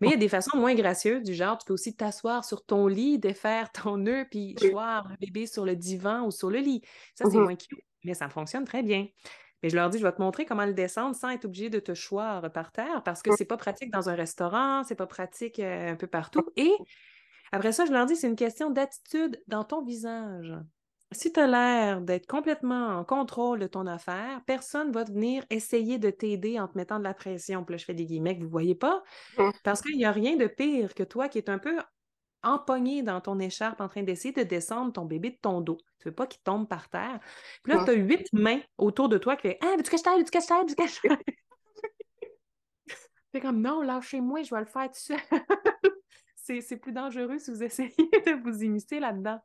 [0.00, 2.64] Mais il y a des façons moins gracieuses, du genre, tu peux aussi t'asseoir sur
[2.64, 6.58] ton lit, défaire ton nœud, puis choir le bébé sur le divan ou sur le
[6.58, 6.82] lit.
[7.14, 9.06] Ça, c'est mmh moins cute, mais ça fonctionne très bien.
[9.64, 11.78] Et je leur dis, je vais te montrer comment le descendre sans être obligé de
[11.78, 15.58] te choir par terre parce que c'est pas pratique dans un restaurant, c'est pas pratique
[15.58, 16.44] euh, un peu partout.
[16.56, 16.70] Et
[17.50, 20.52] après ça, je leur dis, c'est une question d'attitude dans ton visage.
[21.12, 25.98] Si tu as l'air d'être complètement en contrôle de ton affaire, personne va venir essayer
[25.98, 27.64] de t'aider en te mettant de la pression.
[27.64, 29.02] Puis là, je fais des guillemets que vous ne voyez pas.
[29.38, 29.50] Mmh.
[29.62, 31.78] Parce qu'il n'y a rien de pire que toi qui es un peu
[32.44, 35.78] empogné dans ton écharpe en train d'essayer de descendre ton bébé de ton dos.
[35.98, 37.18] Tu veux pas qu'il tombe par terre.
[37.62, 40.18] Puis là, tu as huit mains autour de toi qui font Ah, que je t'aide,
[40.18, 41.18] veux-tu que je t'aide?
[43.32, 45.18] C'est comme non, lâchez-moi, je vais le faire tout seul.
[46.36, 49.40] c'est plus dangereux si vous essayez de vous immiscer là-dedans.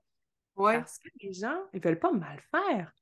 [0.60, 0.78] Ouais.
[0.78, 2.94] Parce que les gens, ils veulent pas mal faire.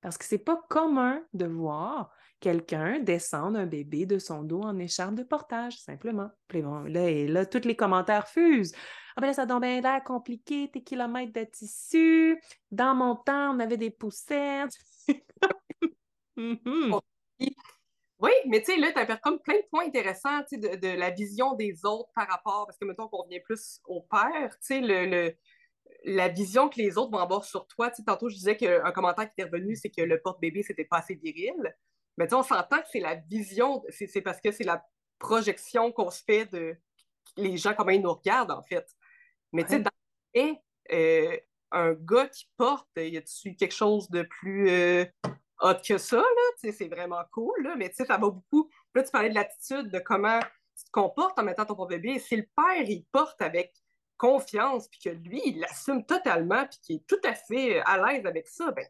[0.00, 4.78] Parce que c'est pas commun de voir quelqu'un descendre un bébé de son dos en
[4.78, 6.30] écharpe de portage, simplement.
[6.48, 8.74] Puis là, et là, tous les commentaires fusent.
[9.14, 12.42] Ah ben là, ça donne bien l'air compliqué, tes kilomètres de tissu.
[12.70, 14.76] Dans mon temps, on avait des poussettes.
[16.34, 16.98] Mm-hmm.
[18.18, 21.10] Oui, mais tu sais, là, tu as comme plein de points intéressants de, de, la
[21.10, 24.80] vision des autres par rapport, parce que mettons qu'on revient plus au père, tu sais,
[24.80, 25.36] le,
[26.04, 27.90] la vision que les autres vont avoir sur toi.
[27.90, 30.84] Tu sais, tantôt, je disais qu'un commentaire qui était revenu, c'est que le porte-bébé, c'était
[30.84, 31.74] pas assez viril.
[32.18, 34.84] Mais tu sais, on s'entend que c'est la vision, c'est parce que c'est la
[35.18, 36.76] projection qu'on se fait de
[37.36, 38.86] les gens, comment ils nous regardent, en fait.
[39.52, 39.90] Mais tu sais, dans
[40.92, 41.36] euh,
[41.70, 45.04] un gars qui porte, y a-tu quelque chose de plus euh,
[45.60, 46.52] hot que ça, là?
[46.60, 48.68] Tu sais, c'est vraiment cool, là, mais tu sais, ça va beaucoup.
[48.94, 50.40] Là, tu parlais de l'attitude, de comment
[50.76, 52.18] tu te comportes en mettant ton bébé.
[52.18, 53.72] Si le père, il porte avec
[54.22, 58.24] confiance, puis que lui, il l'assume totalement, puis qu'il est tout à fait à l'aise
[58.24, 58.86] avec ça, ben,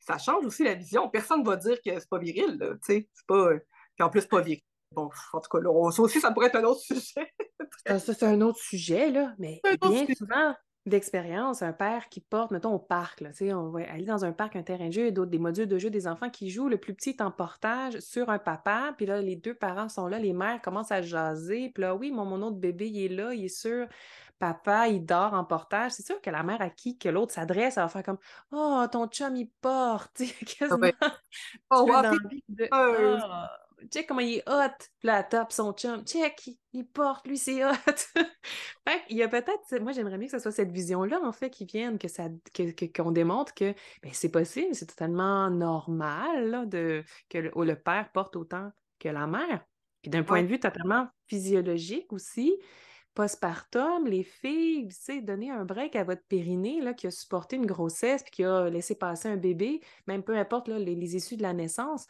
[0.00, 1.10] ça change aussi la vision.
[1.10, 3.08] Personne ne va dire que c'est pas viril, tu sais.
[3.12, 3.50] C'est pas.
[3.50, 4.62] Puis en plus, pas viril.
[4.92, 7.30] Bon, en tout cas, là, ça aussi, ça pourrait être un autre sujet.
[7.84, 9.34] ça, c'est un autre sujet, là.
[9.38, 10.54] Mais bien souvent,
[10.86, 14.54] d'expérience, un père qui porte, mettons, au parc, là, on va aller dans un parc,
[14.56, 16.94] un terrain de jeu, d'autres, des modules de jeu, des enfants qui jouent, le plus
[16.94, 20.34] petit est en portage sur un papa, puis là, les deux parents sont là, les
[20.34, 23.46] mères commencent à jaser, puis là, oui, mon, mon autre bébé, il est là, il
[23.46, 23.88] est sûr,
[24.44, 25.92] papa, il dort en portage.
[25.92, 28.18] C'est sûr que la mère à qui que l'autre s'adresse, elle va faire comme
[28.52, 30.18] Oh, ton chum, il porte,
[30.58, 30.90] quasiment.
[31.70, 31.88] Oh,
[33.90, 34.76] check comment il est hot.
[34.98, 36.04] Puis là, son chum.
[36.04, 37.70] Check, il, porte, lui, c'est hot.
[38.86, 41.50] fait il y a peut-être, moi, j'aimerais bien que ce soit cette vision-là, en fait,
[41.50, 42.24] qui vienne, que ça,
[42.94, 48.70] qu'on démontre que ben, c'est possible, c'est totalement normal de, que le, père porte autant
[48.98, 49.64] que la mère.
[50.02, 52.54] Puis d'un point de vue totalement physiologique aussi,
[53.14, 57.56] postpartum, les filles, tu sais, donner un break à votre périnée là, qui a supporté
[57.56, 61.36] une grossesse puis qui a laissé passer un bébé, même peu importe là, les, issues
[61.36, 62.06] de la naissance.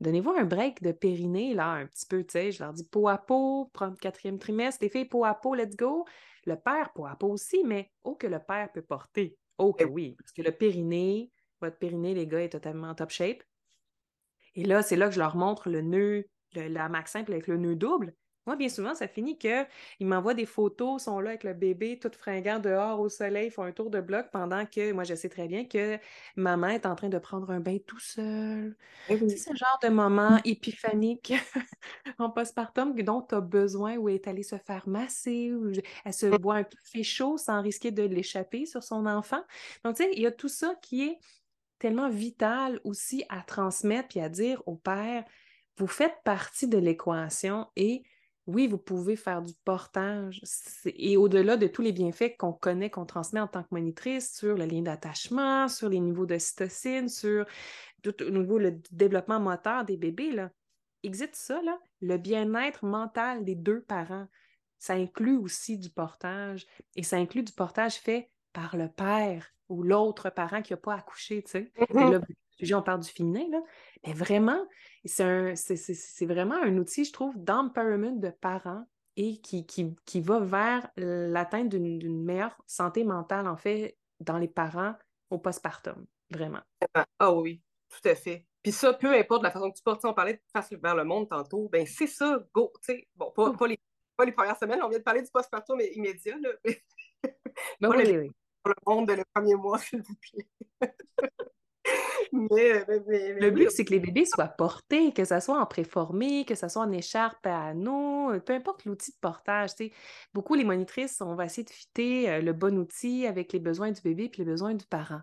[0.00, 3.08] Donnez-vous un break de périnée, là, un petit peu, tu sais, je leur dis peau
[3.08, 6.04] à peau, quatrième trimestre, les filles peau à peau, let's go.
[6.44, 9.36] Le père, peau à peau aussi, mais oh que le père peut porter.
[9.58, 13.10] Oh que oui, parce que le périnée, votre périnée, les gars, est totalement en top
[13.10, 13.42] shape.
[14.54, 17.58] Et là, c'est là que je leur montre le nœud, la max simple avec le
[17.58, 18.14] nœud double.
[18.48, 19.66] Moi, bien souvent, ça finit qu'ils
[20.00, 23.72] m'envoient des photos, sont là avec le bébé, tout fringant dehors au soleil, font un
[23.72, 25.98] tour de bloc pendant que moi, je sais très bien que
[26.34, 28.74] maman est en train de prendre un bain tout seul.
[29.10, 31.34] Eh c'est ce genre de moment épiphanique
[32.18, 35.70] en postpartum dont tu as besoin ou est allée se faire masser ou
[36.06, 39.42] elle se boit un café chaud sans risquer de l'échapper sur son enfant.
[39.84, 41.18] Donc, tu sais, il y a tout ça qui est
[41.78, 45.26] tellement vital aussi à transmettre puis à dire au père,
[45.76, 48.04] vous faites partie de l'équation et
[48.48, 50.40] oui, vous pouvez faire du portage.
[50.86, 54.56] Et au-delà de tous les bienfaits qu'on connaît, qu'on transmet en tant que monitrice sur
[54.56, 57.44] le lien d'attachement, sur les niveaux de cytocine, sur
[58.02, 60.50] tout au niveau du développement moteur des bébés, là,
[61.02, 64.26] existe ça, là, le bien-être mental des deux parents.
[64.78, 66.66] Ça inclut aussi du portage.
[66.96, 70.94] Et ça inclut du portage fait par le père ou l'autre parent qui n'a pas
[70.94, 71.72] accouché, tu sais.
[72.72, 73.60] On parle du féminin, là.
[74.06, 74.66] Mais vraiment,
[75.04, 81.68] c'est vraiment un outil, je trouve, d'empowerment de parents et qui, qui, va vers l'atteinte
[81.70, 84.94] d'une meilleure santé mentale, en fait, dans les parents
[85.30, 86.60] au postpartum, vraiment.
[87.18, 88.46] Ah oui, tout à fait.
[88.62, 91.04] Puis ça, peu importe la façon que tu portes, on parlait de face vers le
[91.04, 93.78] monde tantôt, ben c'est ça, go, tu sais, bon, pas, pas, les,
[94.16, 96.82] pas, les, premières semaines, on vient de parler du postpartum immédiat, là, mais
[97.80, 98.30] ben oui, oui.
[98.62, 100.46] Pour le monde de le premier mois, s'il vous plaît.
[102.32, 106.68] Le but, c'est que les bébés soient portés, que ça soit en préformé, que ça
[106.68, 109.70] soit en écharpe à anneau, peu importe l'outil de portage.
[110.34, 113.90] Beaucoup, les monitrices, on va essayer de fitter euh, le bon outil avec les besoins
[113.90, 115.20] du bébé et les besoins du parent.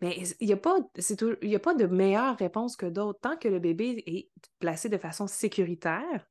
[0.00, 3.20] Mais il n'y a, pas, a pas de meilleure réponse que d'autres.
[3.20, 6.28] Tant que le bébé est placé de façon sécuritaire,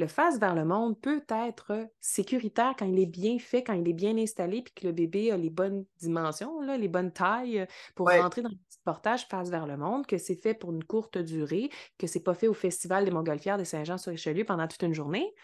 [0.00, 3.86] le face vers le monde peut être sécuritaire quand il est bien fait, quand il
[3.88, 8.08] est bien installé, puis que le bébé a les bonnes dimensions, les bonnes tailles pour
[8.08, 11.18] rentrer dans le petit portage face vers le monde, que c'est fait pour une courte
[11.18, 15.34] durée, que c'est pas fait au Festival des Montgolfières de Saint-Jean-sur-Richelieu pendant toute une journée.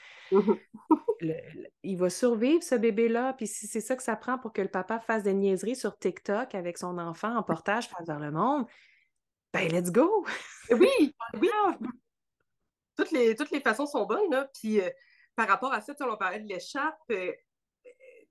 [1.82, 4.68] il va survivre, ce bébé-là, puis si c'est ça que ça prend pour que le
[4.68, 8.66] papa fasse des niaiseries sur TikTok avec son enfant en portage face vers le monde,
[9.52, 10.24] ben let's go!
[10.70, 11.50] Oui, oui!
[12.96, 14.30] Toutes les, toutes les façons sont bonnes.
[14.30, 14.48] Là.
[14.54, 14.88] Puis euh,
[15.34, 16.98] par rapport à ça, on parlait de l'écharpe.
[17.10, 17.32] Euh,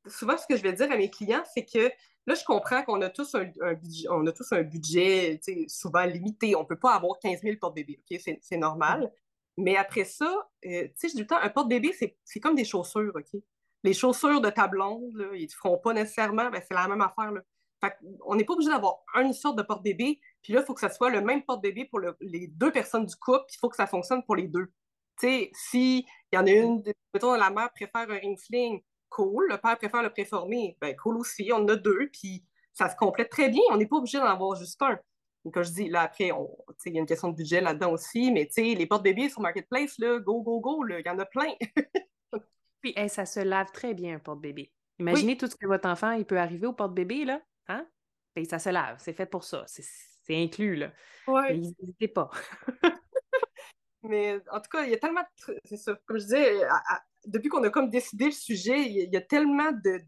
[0.07, 1.91] souvent, ce que je vais dire à mes clients, c'est que
[2.27, 6.55] là, je comprends qu'on a tous un, budget, on a tous un budget souvent limité.
[6.55, 8.03] On ne peut pas avoir 15 000 porte-bébés.
[8.41, 9.11] C'est normal.
[9.57, 13.13] Mais après ça, euh, tu sais, dis temps, un porte-bébé, c'est comme des chaussures.
[13.15, 13.41] OK?
[13.83, 17.01] Les chaussures de ta blonde, ils ne te feront pas nécessairement, ben, c'est la même
[17.01, 17.31] affaire.
[17.31, 17.41] Là.
[18.25, 20.19] On n'est pas obligé d'avoir une sorte de porte-bébé.
[20.41, 23.15] Puis là, il faut que ça soit le même porte-bébé pour les deux personnes du
[23.15, 24.67] couple, il faut que ça fonctionne pour les deux.
[25.19, 26.83] Tu sais, s'il y en a une,
[27.13, 29.47] mettons, la mère préfère un ring fling, cool.
[29.49, 31.49] Le père préfère le préformé, ben cool aussi.
[31.53, 33.61] On en a deux, puis ça se complète très bien.
[33.71, 34.99] On n'est pas obligé d'en avoir juste un.
[35.51, 36.31] comme je dis, là, après,
[36.85, 39.41] il y a une question de budget là-dedans aussi, mais tu sais, les porte-bébés sur
[39.41, 41.53] Marketplace, là, go, go, go, il y en a plein.
[42.81, 44.71] puis, ça se lave très bien, un porte-bébé.
[44.99, 47.87] Imaginez tout ce que votre enfant, il peut arriver au porte-bébé, là, hein?
[48.35, 49.65] Et ça se lave, c'est fait pour ça.
[49.67, 50.91] C'est inclus, là.
[51.27, 51.57] Ouais.
[51.57, 52.29] N'hésitez pas.
[54.03, 55.23] Mais en tout cas, il y a tellement
[55.63, 55.97] C'est ça.
[56.05, 56.61] Comme je disais,
[57.25, 59.99] depuis qu'on a comme décidé le sujet, il y, a, tellement de,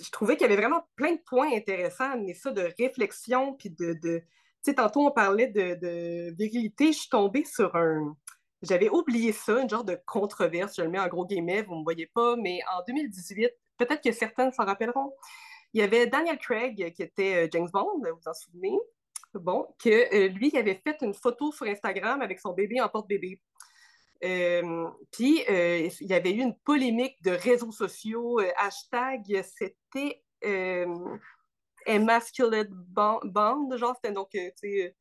[0.00, 3.70] Je trouvais qu'il y avait vraiment plein de points intéressants, mais ça, de réflexion, puis
[3.70, 3.94] de.
[4.00, 4.22] Tu
[4.70, 6.92] sais, tantôt, on parlait de, de virilité.
[6.92, 8.16] Je suis tombée sur un,
[8.62, 11.78] j'avais oublié ça, une genre de controverse, je le mets en gros guillemets, vous ne
[11.80, 15.12] me voyez pas, mais en 2018, peut-être que certaines s'en rappelleront,
[15.72, 18.78] il y avait Daniel Craig qui était James Bond, vous vous en souvenez,
[19.34, 23.40] bon, que lui, il avait fait une photo sur Instagram avec son bébé en porte-bébé.
[24.24, 28.40] Euh, puis, euh, il y avait eu une polémique de réseaux sociaux.
[28.40, 30.22] Euh, hashtag, c'était
[31.86, 34.96] Emasculate Bond, genre, c'était donc, tu sais,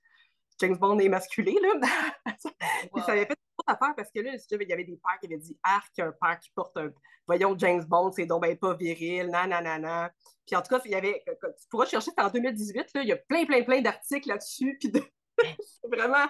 [0.59, 2.23] James Bond émasculé, là.
[2.93, 5.27] puis ça avait fait toute affaire parce que là, il y avait des pères qui
[5.27, 6.91] avaient dit Arc, un père qui porte un.
[7.27, 10.11] Voyons, James Bond, c'est donc ben pas viril, nanana.
[10.45, 11.23] Puis en tout cas, il y avait.
[11.25, 14.77] Tu pourras chercher, en 2018, là, il y a plein, plein, plein d'articles là-dessus.
[14.79, 14.91] Puis
[15.83, 16.27] vraiment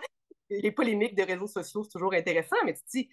[0.49, 3.09] les polémiques de réseaux sociaux, c'est toujours intéressant, mais tu te dis,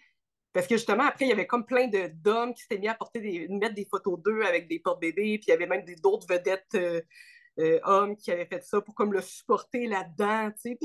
[0.53, 3.21] parce que justement, après, il y avait comme plein d'hommes qui s'étaient mis à porter
[3.21, 6.67] des, mettre des photos d'eux avec des portes-bébés, puis il y avait même d'autres vedettes
[6.75, 7.01] euh,
[7.59, 10.79] euh, hommes qui avaient fait ça pour comme le supporter là-dedans, tu sais.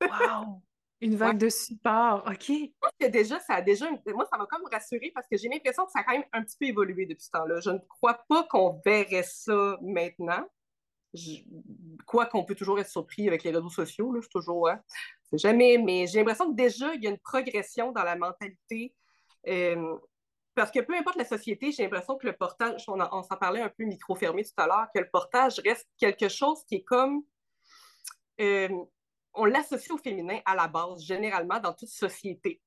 [0.02, 0.62] wow!
[1.02, 2.50] Une vague de support, OK.
[3.10, 6.00] déjà, ça a déjà, moi, ça m'a comme rassuré parce que j'ai l'impression que ça
[6.00, 7.60] a quand même un petit peu évolué depuis ce temps-là.
[7.60, 10.48] Je ne crois pas qu'on verrait ça maintenant.
[12.06, 14.80] quoi qu'on peut toujours être surpris avec les réseaux sociaux, là, je toujours, hein,
[15.30, 18.94] c'est jamais, mais j'ai l'impression que déjà, il y a une progression dans la mentalité.
[19.48, 19.98] Euh,
[20.54, 23.68] parce que peu importe la société, j'ai l'impression que le portage, on, s'en parlait un
[23.68, 27.22] peu micro-fermé tout à l'heure, que le portage reste quelque chose qui est comme.
[28.40, 28.68] Euh,
[29.36, 32.60] on l'associe au féminin à la base, généralement, dans toute société.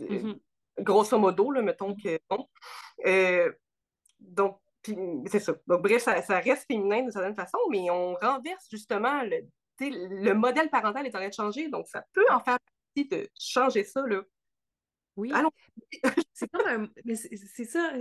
[0.00, 0.40] Euh, mm-hmm.
[0.80, 2.18] grosso modo, là, mettons que.
[2.28, 2.48] Bon.
[4.18, 4.60] donc,
[5.26, 5.54] c'est ça.
[5.66, 9.46] Donc, bref, ça, ça, reste féminin d'une certaine façon, mais on renverse justement le,
[9.80, 13.28] le modèle parental est en train de changer, donc ça peut en faire partie de
[13.38, 14.02] changer ça.
[14.06, 14.22] Là.
[15.16, 15.32] Oui.
[16.32, 17.92] c'est comme c'est ça.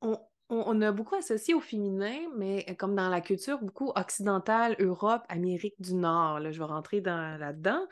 [0.00, 0.16] On,
[0.50, 5.94] a beaucoup associé au féminin, mais comme dans la culture beaucoup occidentale, Europe, Amérique du
[5.94, 7.86] Nord, là, je vais rentrer dans, là-dedans.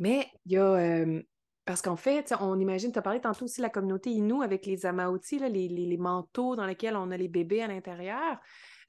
[0.00, 0.74] Mais il y a.
[0.74, 1.22] Euh,
[1.64, 4.66] parce qu'en fait, on imagine, tu as parlé tantôt aussi de la communauté Innu avec
[4.66, 8.40] les Amaoti, les, les, manteaux dans lesquels on a les bébés à l'intérieur.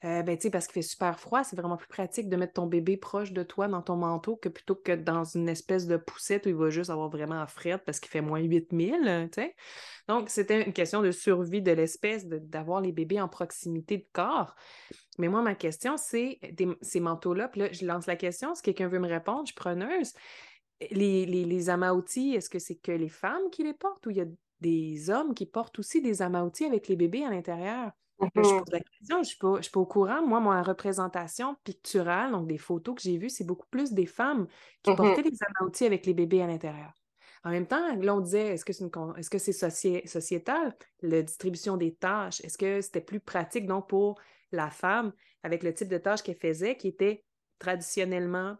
[0.04, 2.96] Euh, ben, parce qu'il fait super froid, c'est vraiment plus pratique de mettre ton bébé
[2.96, 6.48] proche de toi dans ton manteau que plutôt que dans une espèce de poussette où
[6.48, 9.54] il va juste avoir vraiment frais parce qu'il fait moins 8000, sais.
[10.08, 14.56] Donc, c'était une question de survie de l'espèce, d'avoir les bébés en proximité de corps.
[15.18, 16.40] Mais moi, ma question, c'est
[16.80, 19.54] ces manteaux-là, puis là, je lance la question, si quelqu'un veut me répondre, je suis
[19.54, 20.14] preneuse.
[20.90, 24.20] Les, les, les est-ce que c'est que les femmes qui les portent ou il y
[24.20, 24.26] a
[24.60, 27.92] des hommes qui portent aussi des amaoutis avec les bébés à l'intérieur?
[28.20, 30.26] Je pose la question, je ne suis, pas au courant.
[30.26, 34.46] Moi, ma représentation picturale, donc des photos que j'ai vues, c'est beaucoup plus des femmes
[34.82, 34.96] qui mhm.
[34.96, 36.92] portaient des amoutis avec les bébés à l'intérieur.
[37.44, 41.76] En même temps, là, on disait, est-ce que c'est est -ce c'est sociétal, la distribution
[41.76, 42.40] des tâches?
[42.44, 44.20] Est-ce que c'était plus pratique donc pour
[44.52, 47.24] la femme avec le type de tâches qu'elle faisait qui était
[47.58, 48.56] traditionnellement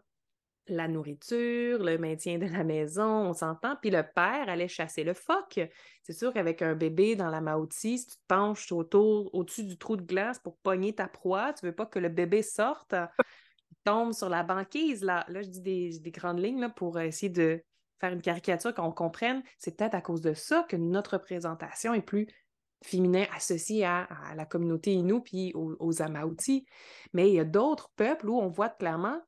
[0.67, 3.75] la nourriture, le maintien de la maison, on s'entend.
[3.81, 5.59] Puis le père allait chasser le phoque.
[6.03, 9.97] C'est sûr qu'avec un bébé dans la si tu te penches autour, au-dessus du trou
[9.97, 14.13] de glace pour pogner ta proie, tu veux pas que le bébé sorte, il tombe
[14.13, 15.03] sur la banquise.
[15.03, 15.61] Là, là je dis
[15.99, 17.61] des, grandes lignes pour essayer de
[17.99, 19.43] faire une caricature qu'on comprenne.
[19.57, 22.27] C'est peut-être à cause de ça que notre représentation est plus
[22.83, 26.65] féminin associé à, la communauté Innu puis aux, aux Amaoutis.
[27.13, 29.21] Mais il y a d'autres peuples où on voit clairement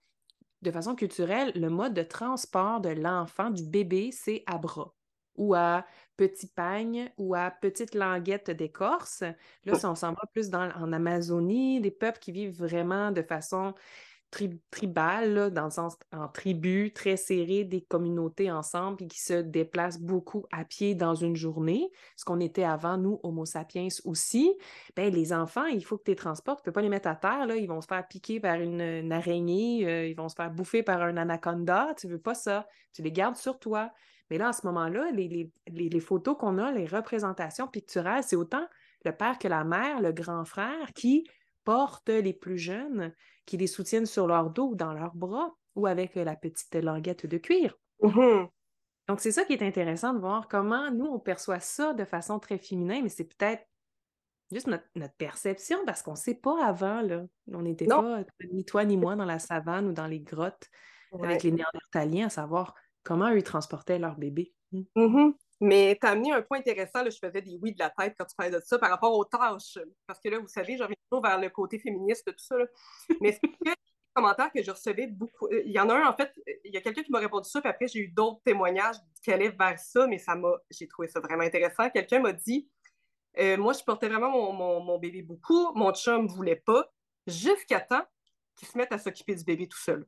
[0.65, 4.93] de façon culturelle, le mode de transport de l'enfant, du bébé, c'est à bras
[5.35, 5.85] ou à
[6.17, 9.23] petit pagne ou à petite languette d'écorce.
[9.65, 13.21] Là, si on s'en va plus dans, en Amazonie, des peuples qui vivent vraiment de
[13.21, 13.73] façon
[14.71, 19.99] tribal, dans le sens en tribu, très serré, des communautés ensemble, et qui se déplacent
[19.99, 24.53] beaucoup à pied dans une journée, ce qu'on était avant, nous, Homo sapiens aussi,
[24.95, 27.07] ben, les enfants, il faut que tu les transportes, tu ne peux pas les mettre
[27.07, 30.51] à terre, ils vont se faire piquer par une, araignée, euh, ils vont se faire
[30.51, 33.91] bouffer par un anaconda, tu veux pas ça, tu les gardes sur toi.
[34.29, 38.65] Mais là, en ce moment-là, les, les photos qu'on a, les représentations picturales, c'est autant
[39.05, 41.25] le père que la mère, le grand frère qui
[41.65, 43.13] portent les plus jeunes,
[43.45, 47.25] qui les soutiennent sur leur dos ou dans leurs bras ou avec la petite languette
[47.25, 47.77] de cuir.
[48.01, 48.47] Mm-hmm.
[49.07, 52.39] Donc, c'est ça qui est intéressant de voir comment nous, on perçoit ça de façon
[52.39, 53.63] très féminin, mais c'est peut-être
[54.51, 54.85] juste notre,
[55.17, 57.01] perception parce qu'on ne sait pas avant.
[57.01, 57.23] Là.
[57.51, 60.69] On n'était pas, ni toi ni moi, dans la savane ou dans les grottes
[61.21, 64.53] avec les Néandertaliens à savoir comment eux transportaient leurs bébés.
[64.71, 65.31] Hmm.
[65.61, 68.15] Mais tu as amené un point intéressant, là, je faisais des oui de la tête
[68.17, 69.77] quand tu parlais de ça par rapport aux tâches.
[70.05, 72.55] Parce que là, vous savez, je reviens toujours vers le côté féministe de tout ça.
[73.21, 73.73] Mais c'est que
[74.15, 75.47] commentaires que je recevais beaucoup.
[75.51, 77.59] Il y en a un, en fait, il y a quelqu'un qui m'a répondu ça,
[77.61, 80.53] puis après, j'ai eu d'autres témoignages qui allaient vers ça, mais ça m'a.
[80.71, 81.89] J'ai trouvé ça vraiment intéressant.
[81.89, 82.67] Quelqu'un m'a dit
[83.37, 86.89] euh, Moi, je portais vraiment mon, mon, bébé beaucoup, mon chum ne voulait pas,
[87.27, 88.03] jusqu'à temps
[88.55, 90.07] qu'il se mette à s'occuper du bébé tout seul.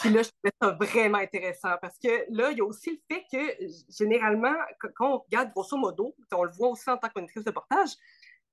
[0.00, 2.98] Puis là, je trouvais ça vraiment intéressant parce que là, il y a aussi le
[3.08, 4.54] fait que généralement,
[4.96, 7.90] quand on regarde grosso modo, on le voit aussi en tant que de portage,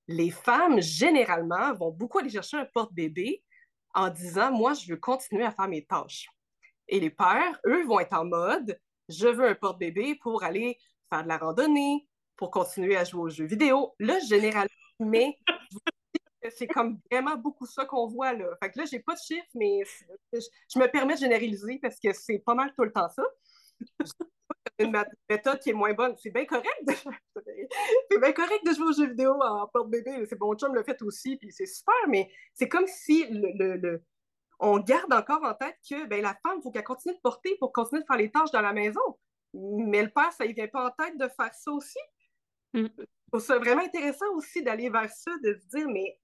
[0.08, 3.42] les femmes, généralement, vont beaucoup aller chercher un porte-bébé
[3.94, 6.28] en disant Moi, je veux continuer à faire mes tâches.
[6.88, 8.78] Et les pères, eux, vont être en mode
[9.08, 10.78] Je veux un porte-bébé pour aller
[11.10, 13.94] faire de la randonnée, pour continuer à jouer aux jeux vidéo.
[13.98, 14.68] Là, généralement,
[15.00, 15.36] mais
[16.50, 18.46] c'est comme vraiment beaucoup ça qu'on voit là.
[18.62, 19.80] Fait que là, j'ai pas de chiffres, mais
[20.32, 23.22] je, me permets de généraliser parce que c'est pas mal tout le temps ça.
[24.78, 24.96] une
[25.28, 26.14] méthode qui est moins bonne.
[26.18, 26.92] C'est bien correct de...
[28.10, 30.24] c'est bien correct de jouer aux jeux vidéo en porte-bébé.
[30.26, 34.02] C'est bon chum le fait aussi, puis c'est super, mais c'est comme si le,
[34.60, 37.56] on garde encore en tête que ben, la femme, il faut qu'elle continue de porter
[37.58, 39.00] pour continuer de faire les tâches dans la maison.
[39.54, 41.98] Mais le père, ça ne vient pas en tête de faire ça aussi.
[42.74, 42.86] Mm.
[43.38, 46.18] C'est vraiment intéressant aussi d'aller vers ça, de se dire, mais.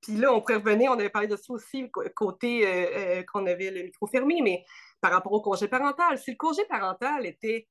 [0.00, 3.46] Puis là, on pourrait revenir, on avait parlé de ça aussi, côté euh, euh, qu'on
[3.46, 4.64] avait le micro fermé, mais
[5.00, 7.68] par rapport au congé parental, si le congé parental était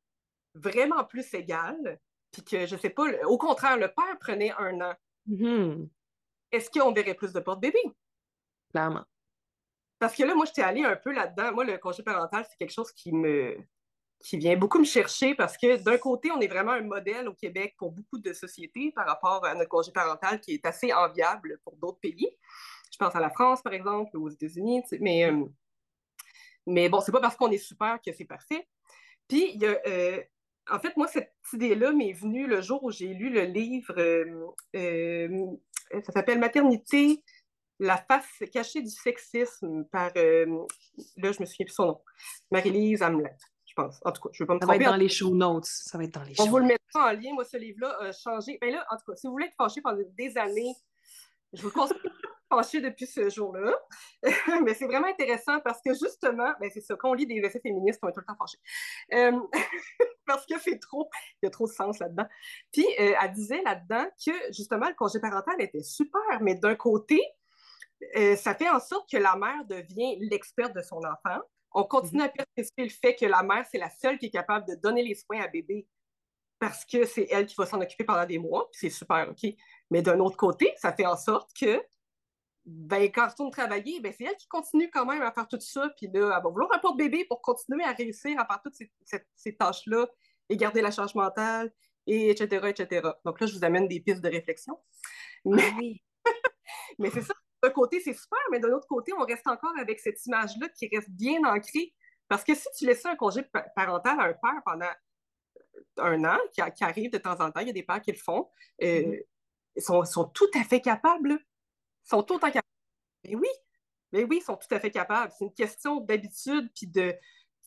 [0.53, 1.99] vraiment plus égal,
[2.31, 4.93] puis que, je sais pas, au contraire, le père prenait un an,
[5.27, 5.89] mm-hmm.
[6.53, 7.81] est-ce qu'on verrait plus de porte-bébé?
[8.69, 9.03] Clairement.
[9.99, 11.53] Parce que là, moi, j'étais allée un peu là-dedans.
[11.53, 13.57] Moi, le congé parental, c'est quelque chose qui me,
[14.23, 17.33] qui vient beaucoup me chercher parce que d'un côté, on est vraiment un modèle au
[17.33, 21.59] Québec pour beaucoup de sociétés par rapport à notre congé parental qui est assez enviable
[21.63, 22.29] pour d'autres pays.
[22.91, 25.45] Je pense à la France, par exemple, aux États-Unis, mais, euh,
[26.67, 28.67] mais bon, c'est pas parce qu'on est super que c'est parfait.
[29.27, 30.21] Puis, y a, euh,
[30.69, 35.55] en fait, moi, cette idée-là m'est venue le jour où j'ai lu le livre, euh,
[36.03, 37.23] ça s'appelle Maternité,
[37.79, 42.01] la face cachée du sexisme par, là, je me souviens plus son nom,
[42.51, 43.35] Marie-Lise Hamlet
[43.71, 44.01] je pense.
[44.03, 44.73] En tout cas, je ne vais pas me tromper.
[44.73, 45.65] Ça va être dans les show notes.
[45.65, 47.33] Ça va être dans les On vous le mettra en lien.
[47.33, 48.57] Moi, ce livre-là a changé.
[48.61, 50.75] Mais ben là, en tout cas, si vous voulez être fâché pendant des années,
[51.53, 52.11] je vous conseille de
[52.49, 53.73] fâcher depuis ce jour-là.
[54.65, 57.61] Mais c'est vraiment intéressant parce que justement, ben c'est ça, quand on lit des essais
[57.61, 58.57] féministes, on est tout le temps fâché.
[59.13, 59.39] Euh,
[60.25, 61.09] parce que c'est trop,
[61.41, 62.27] il y a trop de sens là-dedans.
[62.73, 67.21] Puis, euh, elle disait là-dedans que justement, le congé parental était super, mais d'un côté,
[68.17, 71.39] euh, ça fait en sorte que la mère devient l'experte de son enfant.
[71.73, 72.27] On continue mhm.
[72.27, 75.03] à persister le fait que la mère, c'est la seule qui est capable de donner
[75.03, 75.87] les soins à bébé
[76.61, 79.51] parce que c'est elle qui va s'en occuper pendant des mois, puis c'est super, OK.
[79.89, 81.83] Mais d'un autre côté, ça fait en sorte que,
[82.65, 85.59] ben, quand elle retourne travailler, ben, c'est elle qui continue quand même à faire tout
[85.59, 88.75] ça, puis là, elle va vouloir un porte-bébé pour continuer à réussir à faire toutes
[89.35, 90.07] ces, tâches-là
[90.49, 91.73] et garder la charge mentale,
[92.05, 93.09] et etc., etc.
[93.25, 94.77] Donc là, je vous amène des pistes de réflexion.
[95.45, 96.03] Mais, oui.
[96.99, 99.99] mais c'est ça, d'un côté, c'est super, mais d'un autre côté, on reste encore avec
[99.99, 101.93] cette image-là qui reste bien ancrée.
[102.27, 103.43] Parce que si tu laissais un congé
[103.75, 104.89] parental à un père pendant
[105.97, 108.17] un an, qui, arrive de temps en temps, il y a des pères qui le
[108.17, 108.49] font,
[108.81, 109.23] euh, mm-hmm.
[109.75, 111.33] ils sont, tout à fait capables.
[111.33, 112.65] Ils sont tout capables.
[113.25, 113.49] Mais oui,
[114.11, 115.31] mais oui, ils sont tout à fait capables.
[115.37, 117.13] C'est une question d'habitude, puis de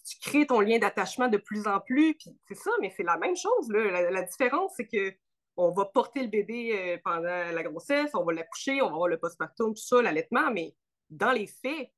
[0.07, 3.17] tu crées ton lien d'attachement de plus en plus, puis c'est ça, mais c'est la
[3.17, 3.69] même chose.
[3.71, 5.15] la différence, c'est que
[5.57, 9.09] on va porter le bébé euh, pendant la grossesse, on va l'accoucher, on va avoir
[9.09, 10.75] le postpartum, tout ça, l'allaitement, mais
[11.11, 11.91] dans les faits,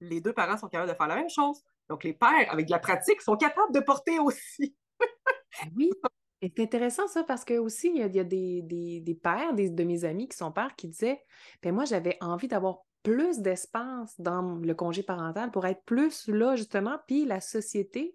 [0.00, 1.62] les deux parents sont capables de faire la même chose.
[1.88, 4.76] Donc, les pères, avec de la pratique, sont capables de porter aussi.
[5.76, 5.90] oui.
[6.42, 10.28] C'est intéressant ça parce que aussi, il y a, des, pères, des, de mes amis
[10.28, 11.22] qui sont pères qui disaient
[11.62, 16.56] ben moi, j'avais envie d'avoir plus d'espace dans le congé parental pour être plus là,
[16.56, 18.12] justement, puis la société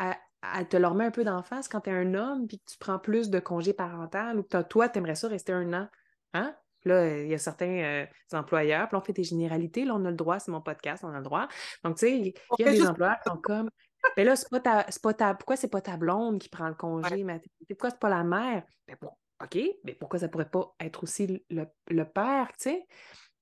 [0.00, 0.16] a,
[0.58, 2.72] elle te leur met un peu d'en face quand tu es un homme puis que
[2.72, 5.88] tu prends plus de congés parental ou que toi, tu aimerais ça rester un an.
[6.34, 6.54] Hein?
[6.84, 10.10] Là, il y a certains euh, employeurs, puis on fait des généralités, là, on a
[10.10, 11.46] le droit, c'est mon podcast, on a le droit.
[11.84, 13.70] Donc, tu sais, il y a des employeurs qui sont comme
[14.16, 16.68] Mais ben là, c'est pas ta, pas ta, pourquoi c'est pas ta blonde qui prend
[16.68, 17.24] le congé
[17.68, 18.62] Pourquoi c'est pas la mère?
[18.88, 19.10] Ben bon,
[19.42, 22.86] OK, mais pourquoi ça pourrait pas être aussi le, le père, tu sais?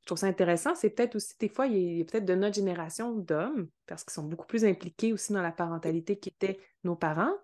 [0.09, 0.75] Je trouve ça intéressant.
[0.75, 4.15] C'est peut-être aussi, des fois, il y a, peut-être de notre génération d'hommes, parce qu'ils
[4.15, 7.35] sont beaucoup plus impliqués aussi dans la parentalité qu'étaient nos parents,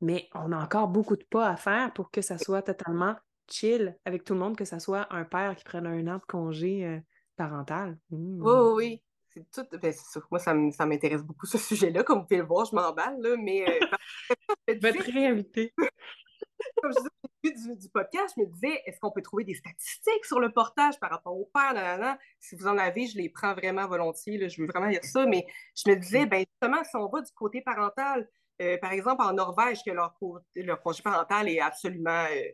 [0.00, 3.16] mais on a encore beaucoup de pas à faire pour que ça soit totalement
[3.50, 6.24] chill avec tout le monde, que ça soit un père qui prenne un an de
[6.28, 7.00] congé euh,
[7.34, 7.98] parental.
[8.10, 8.40] Mmh.
[8.40, 9.02] Oui, oui.
[9.30, 9.66] C'est tout.
[9.78, 9.92] Ben,
[10.30, 12.04] Moi, ça m'intéresse beaucoup ce sujet-là.
[12.04, 13.68] Comme vous pouvez le voir, je m'emballe, là, mais.
[13.68, 13.86] Euh,
[14.68, 15.74] je vais te réinviter.
[15.76, 20.40] Comme je début du, podcast, je me disais, est-ce qu'on peut trouver des statistiques sur
[20.40, 22.18] le portage par rapport au père?
[22.40, 24.48] Si vous en avez, je les prends vraiment volontiers.
[24.48, 25.26] je veux vraiment lire ça.
[25.26, 28.28] Mais je me disais, ben, justement, si on va du côté parental,
[28.60, 30.16] euh, par exemple, en Norvège, que leur,
[30.54, 32.50] leur congé parental est absolument euh,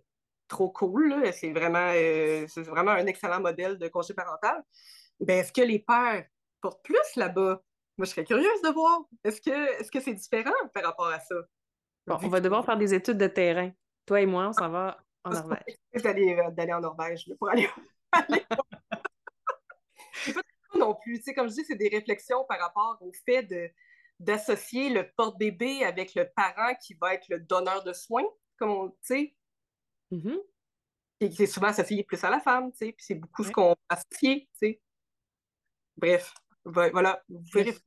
[0.48, 1.32] trop cool.
[1.32, 4.62] C'est vraiment, euh, vraiment un excellent modèle de congé parental.
[5.20, 6.24] Ben, est-ce que les pères
[6.60, 7.62] portent plus là-bas?
[7.98, 9.00] Moi, je serais curieuse de voir.
[9.24, 9.50] Est-ce que
[9.82, 11.34] c'est -ce c'est différent par rapport à ça?
[12.06, 13.70] on va devoir faire des études de terrain.
[14.08, 15.76] Toi et moi, on s'en va en Norvège.
[16.02, 17.68] D'aller, euh, d'aller en Norvège pour aller.
[20.74, 21.18] Non plus.
[21.18, 23.70] Tu sais, comme je dis, c'est des réflexions par rapport au fait de
[24.20, 28.24] d'associer le porte-bébé avec le parent qui va être le donneur de soins,
[28.58, 29.34] comme on, tu sais.
[30.10, 30.38] Mm-hmm.
[31.20, 34.40] Et souvent associé plus à la femme, tu sais, puis c'est beaucoup ce qu'on associe,
[34.40, 34.80] tu sais.
[35.96, 36.34] Bref,
[36.64, 37.22] voilà.
[37.28, 37.80] Bref,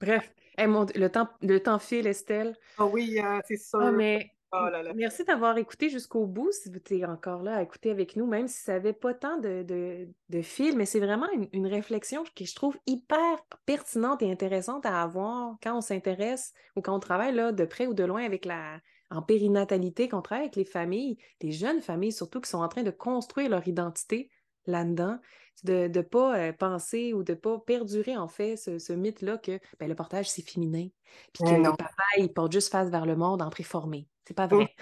[0.00, 0.32] Bref.
[0.58, 2.56] le, temps, le temps file, Estelle.
[2.78, 3.78] Ah oui, hein, c'est ça.
[3.80, 7.90] Ah, mais Oh merci d'avoir écouté jusqu'au bout, si vous êtes encore là à écouter
[7.90, 11.66] avec nous, même si ça n'avait pas tant de, de, fil, mais c'est vraiment une,
[11.66, 16.96] réflexion que je trouve hyper pertinente et intéressante à avoir quand on s'intéresse ou quand
[16.96, 18.80] on travaille là, de près ou de loin avec la
[19.10, 22.82] en périnatalité, qu'on travaille avec les familles, les jeunes familles surtout qui sont en train
[22.82, 24.30] de construire leur identité
[24.68, 25.18] là-dedans,
[25.64, 29.58] de ne pas euh, penser ou de ne pas perdurer en fait ce, mythe-là que
[29.80, 30.88] ben, le portage c'est féminin,
[31.32, 34.08] puis que le papa il porte juste face vers le monde en préformé.
[34.24, 34.74] C'est pas vrai.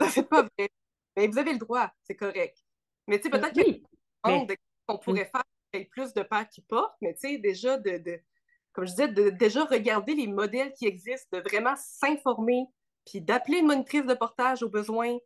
[0.10, 0.70] c'est pas vrai.
[1.16, 2.56] Mais vous avez le droit, c'est correct.
[3.06, 3.82] Mais tu sais, peut-être oui,
[4.86, 5.42] qu'on pourrait faire
[5.90, 8.20] plus de pères qui portent, mais tu sais, déjà de, de,
[8.72, 12.66] comme je disais, de déjà regarder les modèles qui existent, de vraiment s'informer,
[13.06, 15.16] puis d'appeler une monitrice de portage au besoin.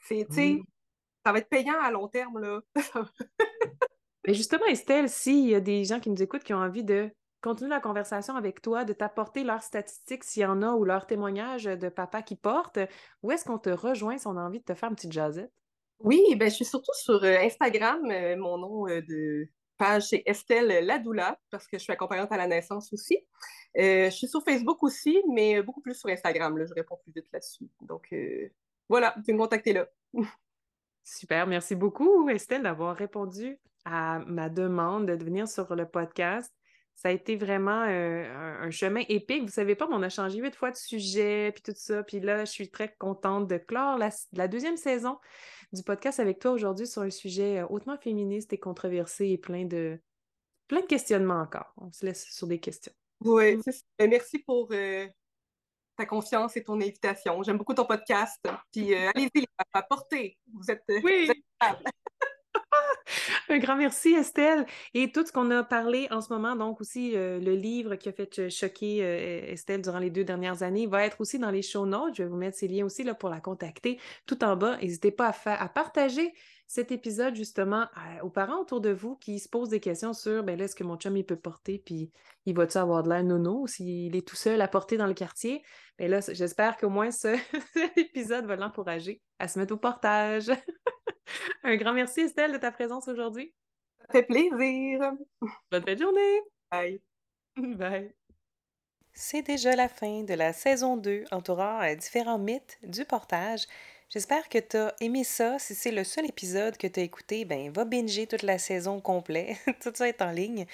[0.00, 0.62] C'est, tu sais,
[1.24, 2.60] ça va être payant à long terme, là.
[4.26, 7.10] Mais justement, Estelle, s'il y a des gens qui nous écoutent qui ont envie de
[7.42, 11.06] continuer la conversation avec toi, de t'apporter leurs statistiques s'il y en a ou leurs
[11.06, 12.78] témoignages de papa qui porte,
[13.22, 15.52] où est-ce qu'on te rejoint si on a envie de te faire une petite jasette?
[15.98, 18.10] Oui, ben, je suis surtout sur euh, Instagram.
[18.10, 22.36] Euh, mon nom euh, de page, c'est Estelle Ladoula, parce que je suis accompagnante à
[22.36, 23.18] la naissance aussi.
[23.74, 26.56] je suis sur Facebook aussi, mais beaucoup plus sur Instagram.
[26.58, 27.68] Là, je réponds plus vite là-dessus.
[27.80, 28.14] Donc,
[28.88, 29.88] voilà, vous pouvez me contacter là.
[31.04, 36.52] Super, merci beaucoup, Estelle, d'avoir répondu à ma demande de venir sur le podcast.
[36.94, 39.42] Ça a été vraiment euh, un, chemin épique.
[39.42, 42.02] Vous savez pas, mais on a changé huit fois de sujet, puis tout ça.
[42.04, 45.18] Puis là, je suis très contente de clore la, deuxième saison
[45.72, 49.64] du podcast avec toi aujourd'hui sur un sujet euh, hautement féministe et controversé et plein
[49.64, 49.98] de,
[50.68, 51.72] plein de questionnements encore.
[51.78, 52.92] On se laisse sur des questions.
[53.24, 53.58] Oui,
[53.98, 55.06] ben, merci pour euh,
[55.96, 57.42] ta confiance et ton invitation.
[57.42, 58.40] J'aime beaucoup ton podcast.
[58.72, 60.38] Puis allez-y, apportez.
[60.52, 61.26] Vous êtes, oui.
[61.26, 61.92] Vous êtes
[63.48, 64.66] un grand merci, Estelle.
[64.94, 68.08] Et tout ce qu'on a parlé en ce moment, donc aussi euh, le livre qui
[68.08, 71.62] a fait choquer euh, Estelle durant les deux dernières années, va être aussi dans les
[71.62, 72.14] show notes.
[72.16, 74.76] Je vais vous mettre ces liens aussi là, pour la contacter tout en bas.
[74.78, 76.32] N'hésitez pas à, à partager
[76.72, 77.86] cet épisode justement
[78.22, 80.84] aux parents autour de vous qui se posent des questions sur ben là, est-ce que
[80.84, 82.10] mon chum il peut porter, puis
[82.46, 85.62] il va-tu avoir de l'air nono s'il est tout seul à porter dans le quartier?
[85.98, 87.36] Mais ben là, j'espère qu'au moins ce,
[87.74, 90.50] cet épisode va l'encourager à se mettre au portage.
[91.62, 93.52] Un grand merci, Estelle, de ta présence aujourd'hui.
[94.00, 95.12] Ça fait plaisir.
[95.70, 96.40] Bonne fin de journée.
[96.70, 97.02] Bye.
[97.76, 98.14] Bye.
[99.12, 103.66] C'est déjà la fin de la saison 2 entourant euh, différents mythes du portage.
[104.12, 105.58] J'espère que tu as aimé ça.
[105.58, 109.00] Si c'est le seul épisode que tu as écouté, ben va binger toute la saison
[109.00, 109.56] complète.
[109.82, 110.66] Tout ça est en ligne.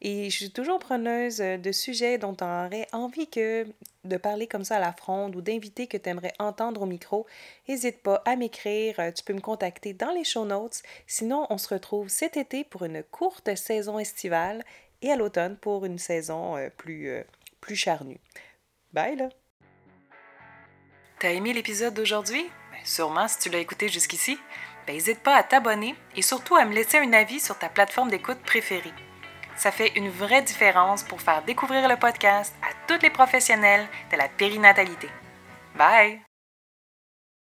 [0.00, 3.66] Et je suis toujours preneuse euh, de sujets dont tu aurais envie que
[4.04, 7.26] de parler comme ça à la fronde ou d'inviter que tu aimerais entendre au micro.
[7.68, 9.00] N'hésite pas à m'écrire.
[9.00, 10.80] Euh, tu peux me contacter dans les show notes.
[11.08, 14.64] Sinon, on se retrouve cet été pour une courte saison estivale
[15.02, 17.24] et à l'automne pour une saison euh, plus,
[17.60, 18.20] plus charnue.
[18.92, 19.30] Bye là!
[21.18, 22.44] T'as aimé l'épisode d'aujourd'hui?
[22.84, 24.38] Sûrement si tu l'as écouté jusqu'ici,
[24.86, 28.10] ben, n'hésite pas à t'abonner et surtout à me laisser un avis sur ta plateforme
[28.10, 28.92] d'écoute préférée.
[29.56, 34.16] Ça fait une vraie différence pour faire découvrir le podcast à tous les professionnels de
[34.16, 35.08] la périnatalité.
[35.76, 36.33] Bye!